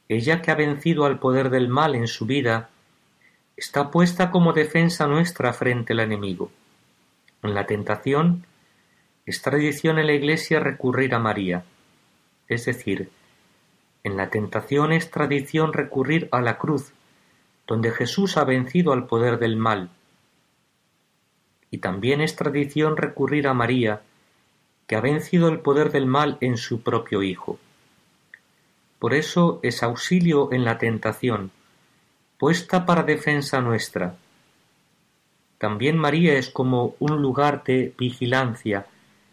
[0.07, 2.69] Ella que ha vencido al poder del mal en su vida,
[3.57, 6.49] está puesta como defensa nuestra frente al enemigo.
[7.43, 8.45] En la tentación,
[9.25, 11.65] es tradición en la Iglesia recurrir a María.
[12.47, 13.11] Es decir,
[14.05, 16.93] en la tentación es tradición recurrir a la cruz,
[17.67, 19.89] donde Jesús ha vencido al poder del mal.
[21.71, 24.01] Y también es tradición recurrir a María,
[24.87, 27.59] que ha vencido el poder del mal en su propio Hijo.
[28.97, 31.51] Por eso es auxilio en la tentación,
[32.37, 34.15] puesta para defensa nuestra.
[35.57, 38.87] También María es como un lugar de vigilancia,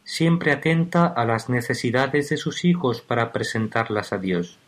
[0.05, 4.59] siempre atenta a las necesidades de sus hijos para presentarlas a Dios.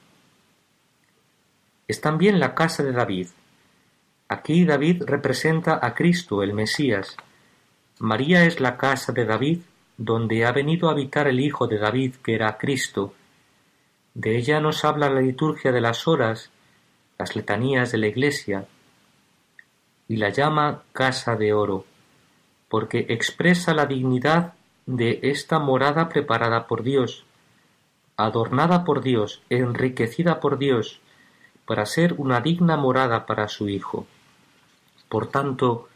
[1.86, 3.28] Es también la casa de David,
[4.30, 7.16] Aquí David representa a Cristo, el Mesías.
[8.00, 9.60] María es la casa de David,
[9.96, 13.12] donde ha venido a habitar el Hijo de David, que era Cristo.
[14.14, 16.50] De ella nos habla la liturgia de las horas,
[17.18, 18.66] las letanías de la Iglesia,
[20.06, 21.84] y la llama casa de oro,
[22.68, 24.54] porque expresa la dignidad
[24.86, 27.24] de esta morada preparada por Dios,
[28.16, 31.00] adornada por Dios, enriquecida por Dios,
[31.66, 34.06] para ser una digna morada para su Hijo.
[35.08, 35.88] Por tanto,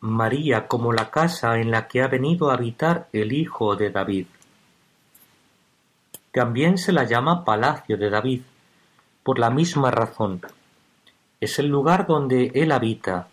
[0.00, 4.26] María como la casa en la que ha venido a habitar el Hijo de David.
[6.30, 8.42] También se la llama Palacio de David,
[9.24, 10.40] por la misma razón.
[11.40, 13.26] Es el lugar donde él habita,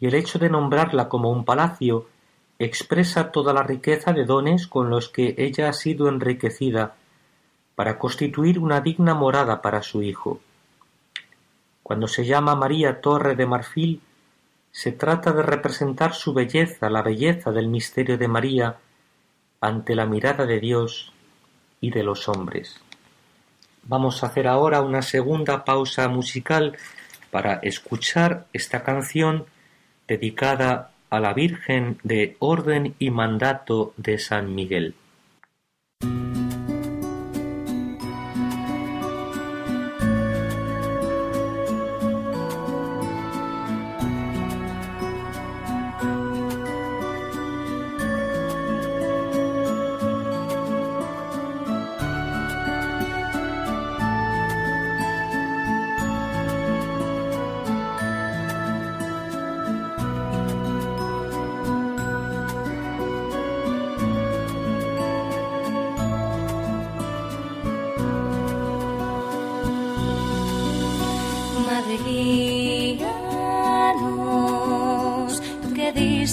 [0.00, 2.06] y el hecho de nombrarla como un palacio
[2.58, 6.94] expresa toda la riqueza de dones con los que ella ha sido enriquecida
[7.74, 10.40] para constituir una digna morada para su Hijo.
[11.82, 14.00] Cuando se llama María Torre de Marfil,
[14.70, 18.76] se trata de representar su belleza, la belleza del misterio de María
[19.60, 21.12] ante la mirada de Dios
[21.80, 22.80] y de los hombres.
[23.84, 26.76] Vamos a hacer ahora una segunda pausa musical
[27.30, 29.46] para escuchar esta canción
[30.06, 34.94] dedicada a la Virgen de Orden y Mandato de San Miguel.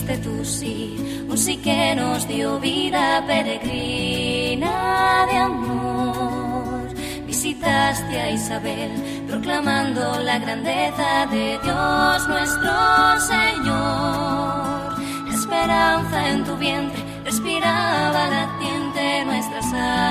[0.06, 6.94] fuiste tú, sí, un sí que nos dio vida peregrina de amor.
[7.26, 8.92] Visitaste a Isabel
[9.28, 15.00] proclamando la grandeza de Dios nuestro Señor.
[15.28, 20.05] La esperanza en tu vientre respiraba latiente nuestra sangre.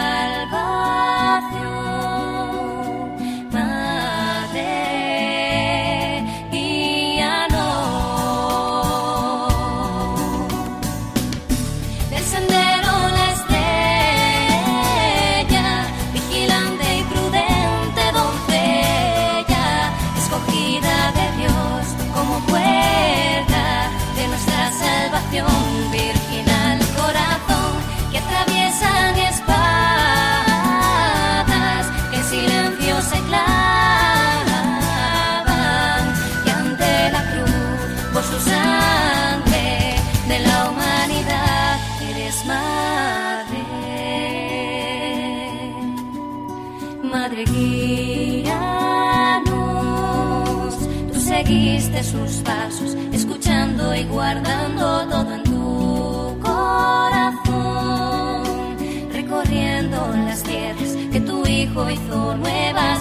[52.04, 57.62] Sus pasos, escuchando y guardando todo en tu corazón,
[59.10, 59.96] recorriendo
[60.26, 63.00] las tierras que tu hijo hizo nuevas,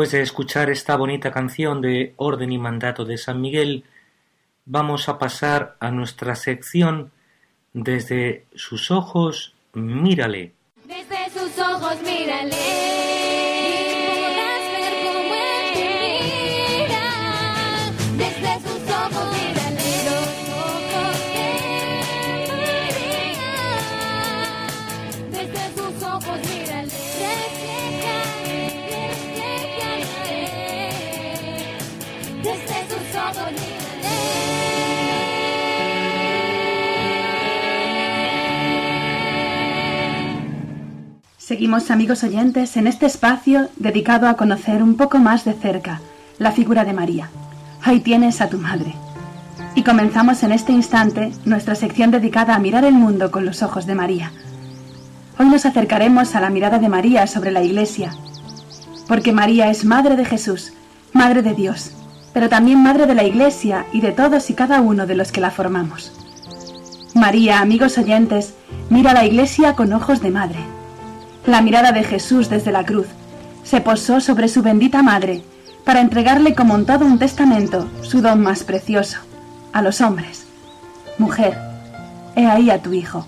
[0.00, 3.84] después de escuchar esta bonita canción de Orden y Mandato de San Miguel,
[4.64, 7.12] vamos a pasar a nuestra sección
[7.74, 10.54] Desde sus ojos, mírale.
[10.86, 12.59] Desde sus ojos, mírale.
[41.50, 46.00] Seguimos, amigos oyentes, en este espacio dedicado a conocer un poco más de cerca
[46.38, 47.28] la figura de María.
[47.82, 48.94] Ahí tienes a tu madre.
[49.74, 53.84] Y comenzamos en este instante nuestra sección dedicada a mirar el mundo con los ojos
[53.86, 54.30] de María.
[55.40, 58.12] Hoy nos acercaremos a la mirada de María sobre la Iglesia,
[59.08, 60.72] porque María es Madre de Jesús,
[61.12, 61.90] Madre de Dios,
[62.32, 65.40] pero también Madre de la Iglesia y de todos y cada uno de los que
[65.40, 66.12] la formamos.
[67.16, 68.54] María, amigos oyentes,
[68.88, 70.79] mira a la Iglesia con ojos de madre.
[71.50, 73.08] La mirada de Jesús desde la cruz
[73.64, 75.42] se posó sobre su bendita madre
[75.84, 79.18] para entregarle como en todo un testamento su don más precioso,
[79.72, 80.46] a los hombres.
[81.18, 81.58] Mujer,
[82.36, 83.26] he ahí a tu hijo.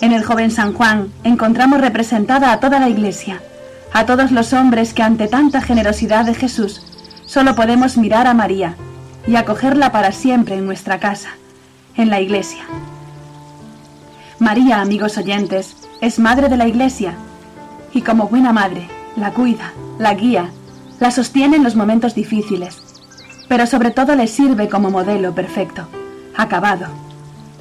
[0.00, 3.40] En el joven San Juan encontramos representada a toda la iglesia,
[3.92, 6.82] a todos los hombres que ante tanta generosidad de Jesús
[7.24, 8.74] solo podemos mirar a María
[9.28, 11.28] y acogerla para siempre en nuestra casa,
[11.96, 12.64] en la iglesia.
[14.40, 17.14] María, amigos oyentes, es madre de la iglesia
[17.94, 18.86] y como buena madre
[19.16, 20.50] la cuida, la guía,
[21.00, 22.76] la sostiene en los momentos difíciles,
[23.48, 25.88] pero sobre todo le sirve como modelo perfecto,
[26.36, 26.88] acabado.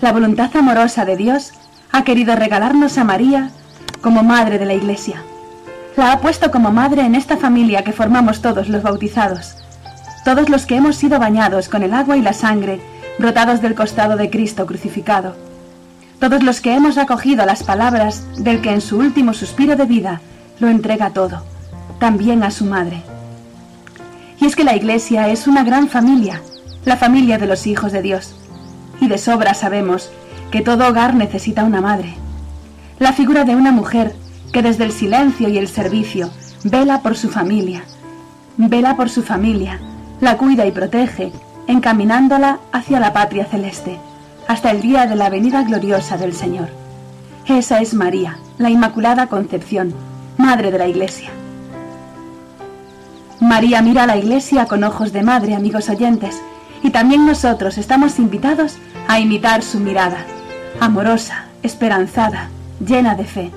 [0.01, 1.53] La voluntad amorosa de Dios
[1.93, 3.49] ha querido regalarnos a María
[4.01, 5.23] como madre de la iglesia.
[5.95, 9.55] La ha puesto como madre en esta familia que formamos todos los bautizados,
[10.25, 12.81] todos los que hemos sido bañados con el agua y la sangre
[13.19, 15.52] brotados del costado de Cristo crucificado
[16.23, 20.21] todos los que hemos acogido las palabras del que en su último suspiro de vida
[20.57, 21.43] lo entrega todo,
[21.99, 23.03] también a su madre.
[24.39, 26.41] Y es que la Iglesia es una gran familia,
[26.85, 28.35] la familia de los hijos de Dios,
[29.01, 30.11] y de sobra sabemos
[30.49, 32.13] que todo hogar necesita una madre.
[32.99, 34.15] La figura de una mujer
[34.53, 36.29] que desde el silencio y el servicio
[36.63, 37.83] vela por su familia,
[38.55, 39.77] vela por su familia,
[40.21, 41.33] la cuida y protege,
[41.67, 43.99] encaminándola hacia la patria celeste
[44.47, 46.69] hasta el día de la venida gloriosa del Señor.
[47.47, 49.93] Esa es María, la Inmaculada Concepción,
[50.37, 51.29] Madre de la Iglesia.
[53.39, 56.41] María mira a la Iglesia con ojos de madre, amigos oyentes,
[56.81, 58.77] y también nosotros estamos invitados
[59.07, 60.25] a imitar su mirada,
[60.79, 62.49] amorosa, esperanzada,
[62.85, 63.51] llena de fe.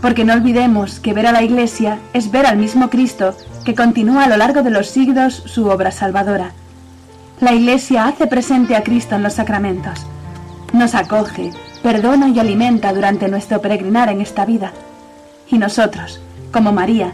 [0.00, 4.24] Porque no olvidemos que ver a la Iglesia es ver al mismo Cristo que continúa
[4.24, 6.52] a lo largo de los siglos su obra salvadora
[7.44, 10.06] la Iglesia hace presente a Cristo en los sacramentos.
[10.72, 11.50] Nos acoge,
[11.82, 14.72] perdona y alimenta durante nuestro peregrinar en esta vida.
[15.50, 17.12] Y nosotros, como María,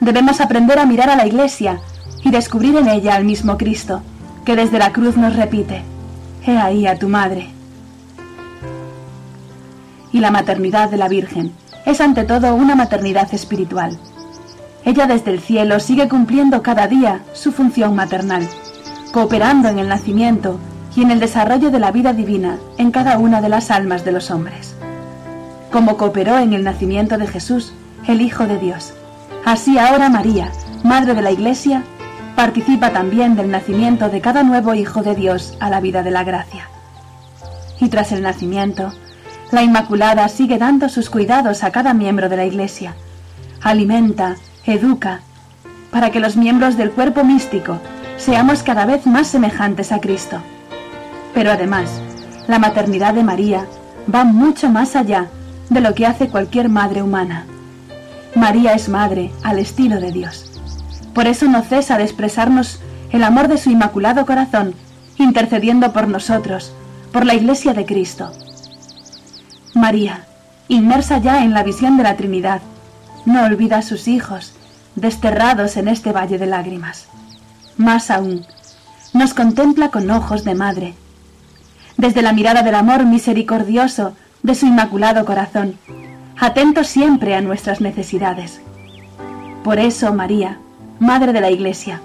[0.00, 1.78] debemos aprender a mirar a la Iglesia
[2.24, 4.02] y descubrir en ella al mismo Cristo,
[4.44, 5.82] que desde la cruz nos repite,
[6.44, 7.48] He ahí a tu madre.
[10.12, 11.52] Y la maternidad de la Virgen
[11.86, 13.96] es ante todo una maternidad espiritual.
[14.84, 18.48] Ella desde el cielo sigue cumpliendo cada día su función maternal
[19.12, 20.58] cooperando en el nacimiento
[20.94, 24.12] y en el desarrollo de la vida divina en cada una de las almas de
[24.12, 24.74] los hombres.
[25.70, 27.72] Como cooperó en el nacimiento de Jesús,
[28.06, 28.94] el Hijo de Dios,
[29.44, 30.50] así ahora María,
[30.82, 31.82] Madre de la Iglesia,
[32.36, 36.24] participa también del nacimiento de cada nuevo Hijo de Dios a la vida de la
[36.24, 36.68] gracia.
[37.80, 38.92] Y tras el nacimiento,
[39.50, 42.94] la Inmaculada sigue dando sus cuidados a cada miembro de la Iglesia,
[43.62, 45.20] alimenta, educa,
[45.90, 47.78] para que los miembros del cuerpo místico
[48.18, 50.38] seamos cada vez más semejantes a Cristo.
[51.34, 51.88] Pero además,
[52.48, 53.66] la maternidad de María
[54.12, 55.28] va mucho más allá
[55.70, 57.46] de lo que hace cualquier madre humana.
[58.34, 60.60] María es madre al estilo de Dios.
[61.14, 64.74] Por eso no cesa de expresarnos el amor de su inmaculado corazón,
[65.16, 66.72] intercediendo por nosotros,
[67.12, 68.32] por la Iglesia de Cristo.
[69.74, 70.24] María,
[70.68, 72.60] inmersa ya en la visión de la Trinidad,
[73.24, 74.52] no olvida a sus hijos,
[74.96, 77.08] desterrados en este valle de lágrimas
[77.78, 78.44] más aún,
[79.14, 80.94] nos contempla con ojos de madre.
[81.96, 85.78] Desde la mirada del amor misericordioso de su inmaculado corazón,
[86.38, 88.60] atento siempre a nuestras necesidades.
[89.64, 90.58] Por eso María,
[91.00, 92.00] Madre de la Iglesia,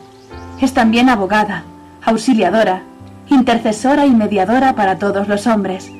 [0.61, 1.63] es también abogada,
[2.03, 2.83] auxiliadora,
[3.29, 5.91] intercesora y mediadora para todos los hombres,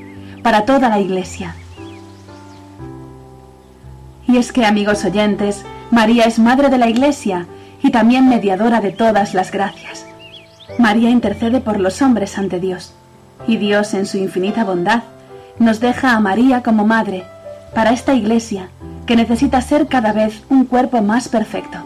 [0.44, 1.56] para toda la Iglesia.
[4.28, 7.48] Y es que, amigos oyentes, María es Madre de la Iglesia
[7.84, 10.08] y también mediadora de todas las gracias.
[10.80, 12.94] María intercede por los hombres ante Dios,
[13.46, 15.04] y Dios en su infinita bondad
[15.60, 17.26] nos deja a María como Madre
[17.76, 18.70] para esta Iglesia
[19.06, 21.78] que necesita ser cada vez un cuerpo más perfecto,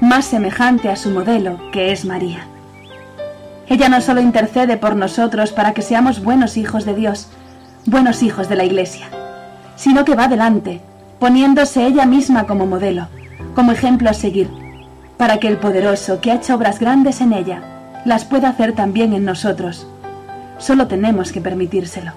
[0.00, 2.46] más semejante a su modelo, que es María.
[3.68, 7.28] Ella no solo intercede por nosotros para que seamos buenos hijos de Dios,
[7.86, 9.06] buenos hijos de la Iglesia,
[9.76, 10.80] sino que va adelante,
[11.18, 13.08] poniéndose ella misma como modelo,
[13.54, 14.50] como ejemplo a seguir,
[15.18, 17.60] para que el poderoso que ha hecho obras grandes en ella
[18.06, 19.86] las pueda hacer también en nosotros.
[20.56, 22.12] Solo tenemos que permitírselo.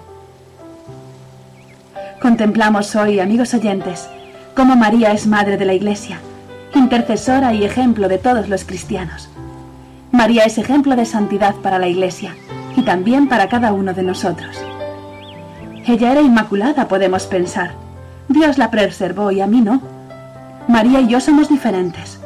[2.21, 4.07] Contemplamos hoy, amigos oyentes,
[4.55, 6.19] cómo María es Madre de la Iglesia,
[6.75, 9.27] intercesora y ejemplo de todos los cristianos.
[10.11, 12.35] María es ejemplo de santidad para la Iglesia
[12.75, 14.55] y también para cada uno de nosotros.
[15.87, 17.71] Ella era inmaculada, podemos pensar.
[18.27, 19.81] Dios la preservó y a mí no.
[20.67, 22.20] María y yo somos diferentes.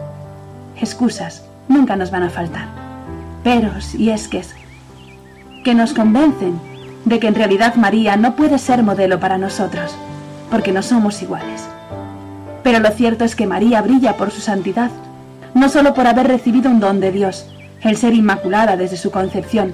[0.80, 2.67] Excusas nunca nos van a faltar.
[3.43, 4.55] Peros y esques
[5.63, 6.59] que nos convencen
[7.05, 9.95] de que en realidad María no puede ser modelo para nosotros,
[10.51, 11.67] porque no somos iguales.
[12.63, 14.91] Pero lo cierto es que María brilla por su santidad,
[15.53, 17.47] no solo por haber recibido un don de Dios,
[17.82, 19.73] el ser inmaculada desde su concepción,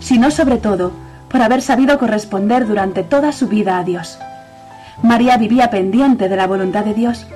[0.00, 0.92] sino sobre todo
[1.28, 4.18] por haber sabido corresponder durante toda su vida a Dios.
[5.02, 7.26] María vivía pendiente de la voluntad de Dios,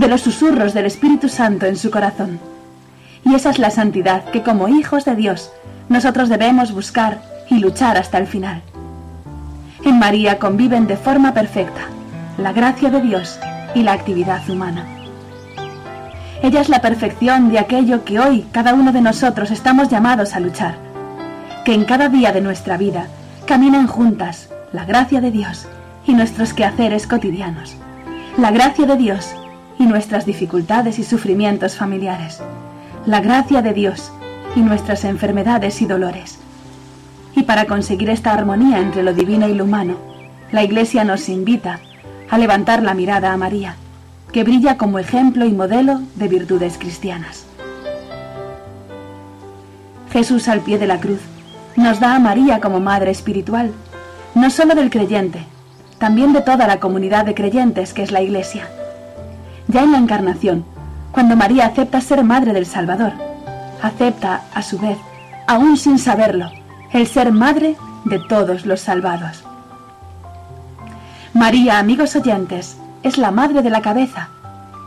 [0.00, 2.40] de los susurros del Espíritu Santo en su corazón.
[3.22, 5.52] Y esa es la santidad que como hijos de Dios
[5.90, 7.20] nosotros debemos buscar
[7.50, 8.62] y luchar hasta el final.
[9.84, 11.82] En María conviven de forma perfecta
[12.38, 13.38] la gracia de Dios
[13.74, 14.86] y la actividad humana.
[16.42, 20.40] Ella es la perfección de aquello que hoy cada uno de nosotros estamos llamados a
[20.40, 20.76] luchar.
[21.66, 23.06] Que en cada día de nuestra vida
[23.44, 25.68] caminen juntas la gracia de Dios
[26.06, 27.76] y nuestros quehaceres cotidianos.
[28.38, 29.34] La gracia de Dios
[29.80, 32.38] y nuestras dificultades y sufrimientos familiares.
[33.06, 34.12] La gracia de Dios
[34.54, 36.38] y nuestras enfermedades y dolores.
[37.34, 39.96] Y para conseguir esta armonía entre lo divino y lo humano,
[40.52, 41.80] la Iglesia nos invita
[42.28, 43.76] a levantar la mirada a María,
[44.32, 47.46] que brilla como ejemplo y modelo de virtudes cristianas.
[50.12, 51.20] Jesús al pie de la cruz
[51.76, 53.72] nos da a María como madre espiritual,
[54.34, 55.46] no solo del creyente,
[55.96, 58.68] también de toda la comunidad de creyentes que es la Iglesia.
[59.70, 60.64] Ya en la Encarnación,
[61.12, 63.12] cuando María acepta ser madre del Salvador,
[63.80, 64.98] acepta, a su vez,
[65.46, 66.50] aún sin saberlo,
[66.92, 69.44] el ser madre de todos los salvados.
[71.34, 74.30] María, amigos oyentes, es la madre de la cabeza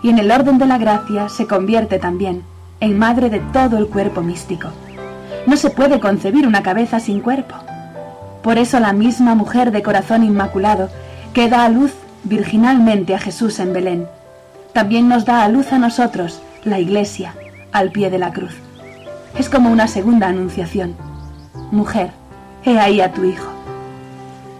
[0.01, 2.43] y en el orden de la gracia se convierte también
[2.81, 4.67] en madre de todo el cuerpo místico.
[5.47, 7.55] No se puede concebir una cabeza sin cuerpo.
[8.41, 10.89] Por eso la misma mujer de corazón inmaculado
[11.33, 11.93] que da a luz
[12.25, 14.07] virginalmente a Jesús en Belén,
[14.73, 17.35] también nos da a luz a nosotros, la Iglesia,
[17.71, 18.55] al pie de la cruz.
[19.37, 20.95] Es como una segunda anunciación.
[21.71, 22.11] Mujer,
[22.65, 23.49] he ahí a tu Hijo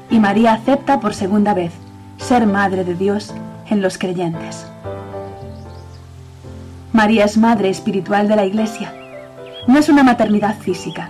[0.10, 1.72] y María acepta por segunda vez
[2.18, 3.34] ser Madre de Dios
[3.70, 4.68] en los creyentes.
[6.92, 8.94] María es Madre espiritual de la Iglesia.
[9.68, 11.10] No es una maternidad física,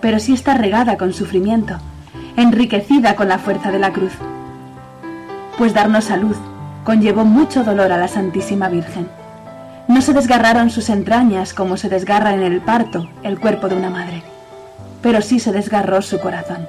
[0.00, 1.78] pero sí está regada con sufrimiento,
[2.36, 4.12] enriquecida con la fuerza de la cruz.
[5.58, 6.36] Pues darnos salud
[6.86, 9.08] conllevó mucho dolor a la Santísima Virgen.
[9.88, 13.90] No se desgarraron sus entrañas como se desgarra en el parto el cuerpo de una
[13.90, 14.22] madre,
[15.02, 16.68] pero sí se desgarró su corazón.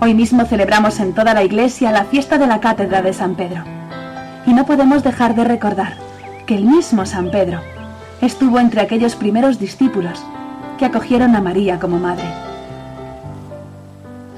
[0.00, 3.64] Hoy mismo celebramos en toda la iglesia la fiesta de la cátedra de San Pedro.
[4.46, 5.94] Y no podemos dejar de recordar
[6.46, 7.60] que el mismo San Pedro
[8.20, 10.22] estuvo entre aquellos primeros discípulos
[10.78, 12.32] que acogieron a María como madre.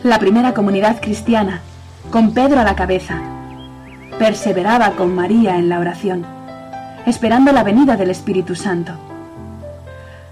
[0.03, 1.61] La primera comunidad cristiana,
[2.11, 3.21] con Pedro a la cabeza,
[4.19, 6.25] perseveraba con María en la oración,
[7.07, 8.93] esperando la venida del Espíritu Santo.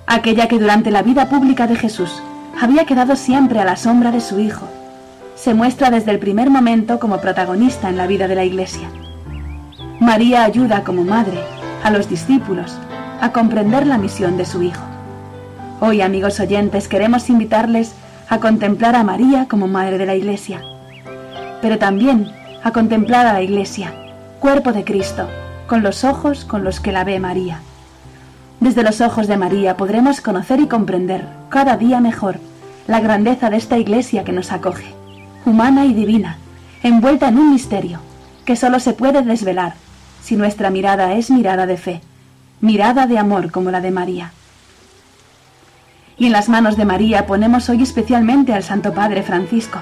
[0.07, 2.23] Aquella que durante la vida pública de Jesús
[2.61, 4.69] había quedado siempre a la sombra de su Hijo,
[5.35, 8.89] se muestra desde el primer momento como protagonista en la vida de la Iglesia.
[9.99, 11.39] María ayuda como madre
[11.83, 12.79] a los discípulos
[13.21, 14.85] a comprender la misión de su Hijo.
[15.81, 17.95] Hoy, amigos oyentes, queremos invitarles
[18.29, 20.63] a contemplar a María como Madre de la Iglesia,
[21.61, 22.31] pero también
[22.65, 23.93] a contemplar a la Iglesia,
[24.41, 25.29] cuerpo de Cristo,
[25.67, 27.61] con los ojos con los que la ve María.
[28.61, 32.39] Desde los ojos de María podremos conocer y comprender cada día mejor
[32.87, 34.95] la grandeza de esta Iglesia que nos acoge
[35.45, 36.39] humana y divina,
[36.83, 38.01] envuelta en un misterio
[38.45, 39.75] que solo se puede desvelar
[40.23, 42.01] si nuestra mirada es mirada de fe,
[42.61, 44.33] mirada de amor como la de María.
[46.17, 49.81] Y en las manos de María ponemos hoy especialmente al Santo Padre Francisco,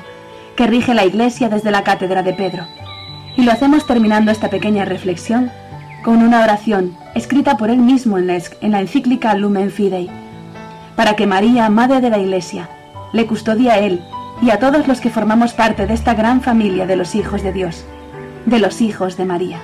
[0.61, 2.67] que rige la Iglesia desde la cátedra de Pedro.
[3.35, 5.51] Y lo hacemos terminando esta pequeña reflexión
[6.05, 10.11] con una oración escrita por él mismo en la, en la encíclica Lumen Fidei,
[10.97, 12.69] para que María, Madre de la Iglesia,
[13.15, 14.05] le custodie a él
[14.43, 17.55] y a todos los que formamos parte de esta gran familia de los hijos de
[17.55, 17.87] Dios,
[18.45, 19.63] de los hijos de María.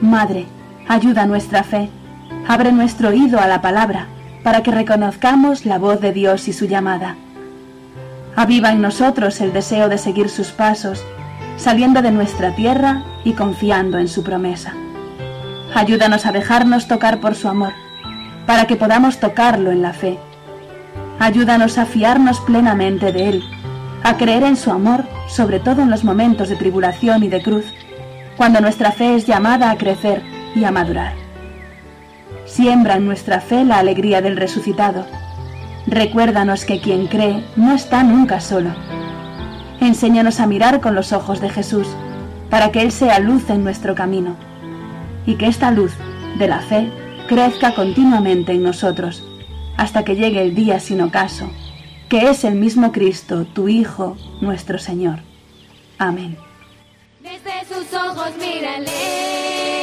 [0.00, 0.46] Madre,
[0.86, 1.90] ayuda nuestra fe,
[2.46, 4.06] abre nuestro oído a la palabra,
[4.44, 7.16] para que reconozcamos la voz de Dios y su llamada.
[8.36, 11.02] Aviva en nosotros el deseo de seguir sus pasos,
[11.56, 14.74] saliendo de nuestra tierra y confiando en su promesa.
[15.74, 17.72] Ayúdanos a dejarnos tocar por su amor,
[18.46, 20.18] para que podamos tocarlo en la fe.
[21.18, 23.42] Ayúdanos a fiarnos plenamente de Él,
[24.02, 27.64] a creer en su amor, sobre todo en los momentos de tribulación y de cruz,
[28.36, 30.22] cuando nuestra fe es llamada a crecer
[30.54, 31.14] y a madurar.
[32.44, 35.06] Siembra en nuestra fe la alegría del resucitado.
[35.86, 38.70] Recuérdanos que quien cree no está nunca solo.
[39.80, 41.86] Enséñanos a mirar con los ojos de Jesús,
[42.50, 44.36] para que Él sea luz en nuestro camino,
[45.26, 45.92] y que esta luz
[46.38, 46.90] de la fe
[47.28, 49.22] crezca continuamente en nosotros,
[49.76, 51.50] hasta que llegue el día sin ocaso,
[52.08, 55.20] que es el mismo Cristo, tu Hijo, nuestro Señor.
[55.98, 56.36] Amén.
[57.20, 59.75] Desde sus ojos mírale.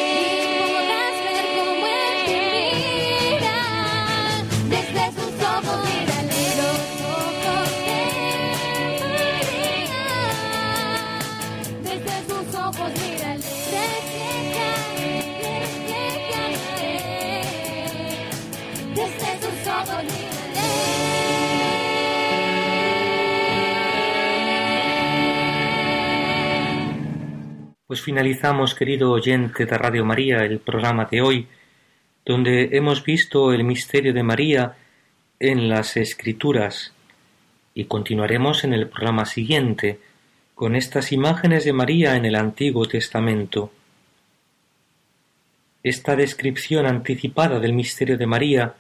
[27.94, 31.48] Pues finalizamos, querido oyente de Radio María, el programa de hoy,
[32.26, 34.78] donde hemos visto el misterio de María
[35.40, 36.92] en las Escrituras
[37.76, 40.00] y continuaremos en el programa siguiente
[40.56, 43.72] con estas imágenes de María en el Antiguo Testamento.
[45.84, 48.74] Esta descripción anticipada del misterio de María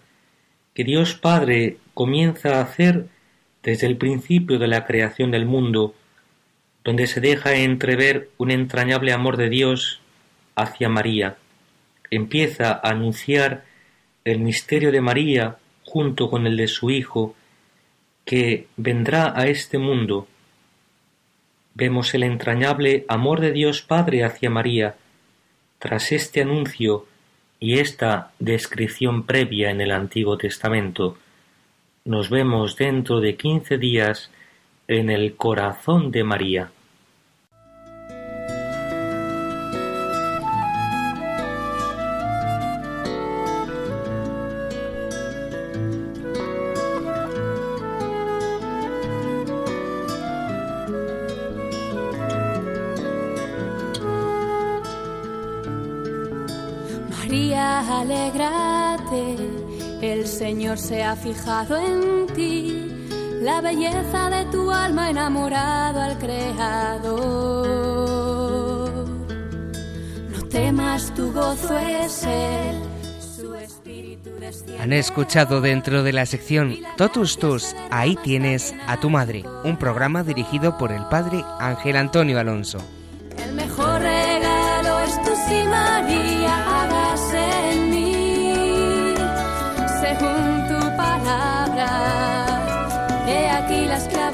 [0.74, 3.05] que Dios Padre comienza a hacer
[3.61, 5.93] desde el principio de la creación del mundo,
[6.84, 10.01] donde se deja entrever un entrañable amor de Dios
[10.55, 11.38] hacia María.
[12.11, 13.63] Empieza a anunciar
[14.25, 17.36] el misterio de María junto con el de su Hijo,
[18.25, 20.27] que vendrá a este mundo.
[21.73, 24.95] Vemos el entrañable amor de Dios Padre hacia María.
[25.79, 27.07] Tras este anuncio
[27.59, 31.17] y esta descripción previa en el Antiguo Testamento,
[32.05, 34.29] nos vemos dentro de quince días
[34.88, 36.71] en el corazón de María.
[57.09, 59.38] María, alégrate,
[60.01, 62.82] el Señor se ha fijado en ti,
[63.43, 67.19] la belleza de tu alma enamorado al Creador.
[70.29, 72.79] No temas, tu gozo es Él.
[74.79, 80.23] Han escuchado dentro de la sección Totus Tus, ahí tienes a tu madre, un programa
[80.23, 82.79] dirigido por el padre Ángel Antonio Alonso.
[93.93, 94.32] la esclavitud.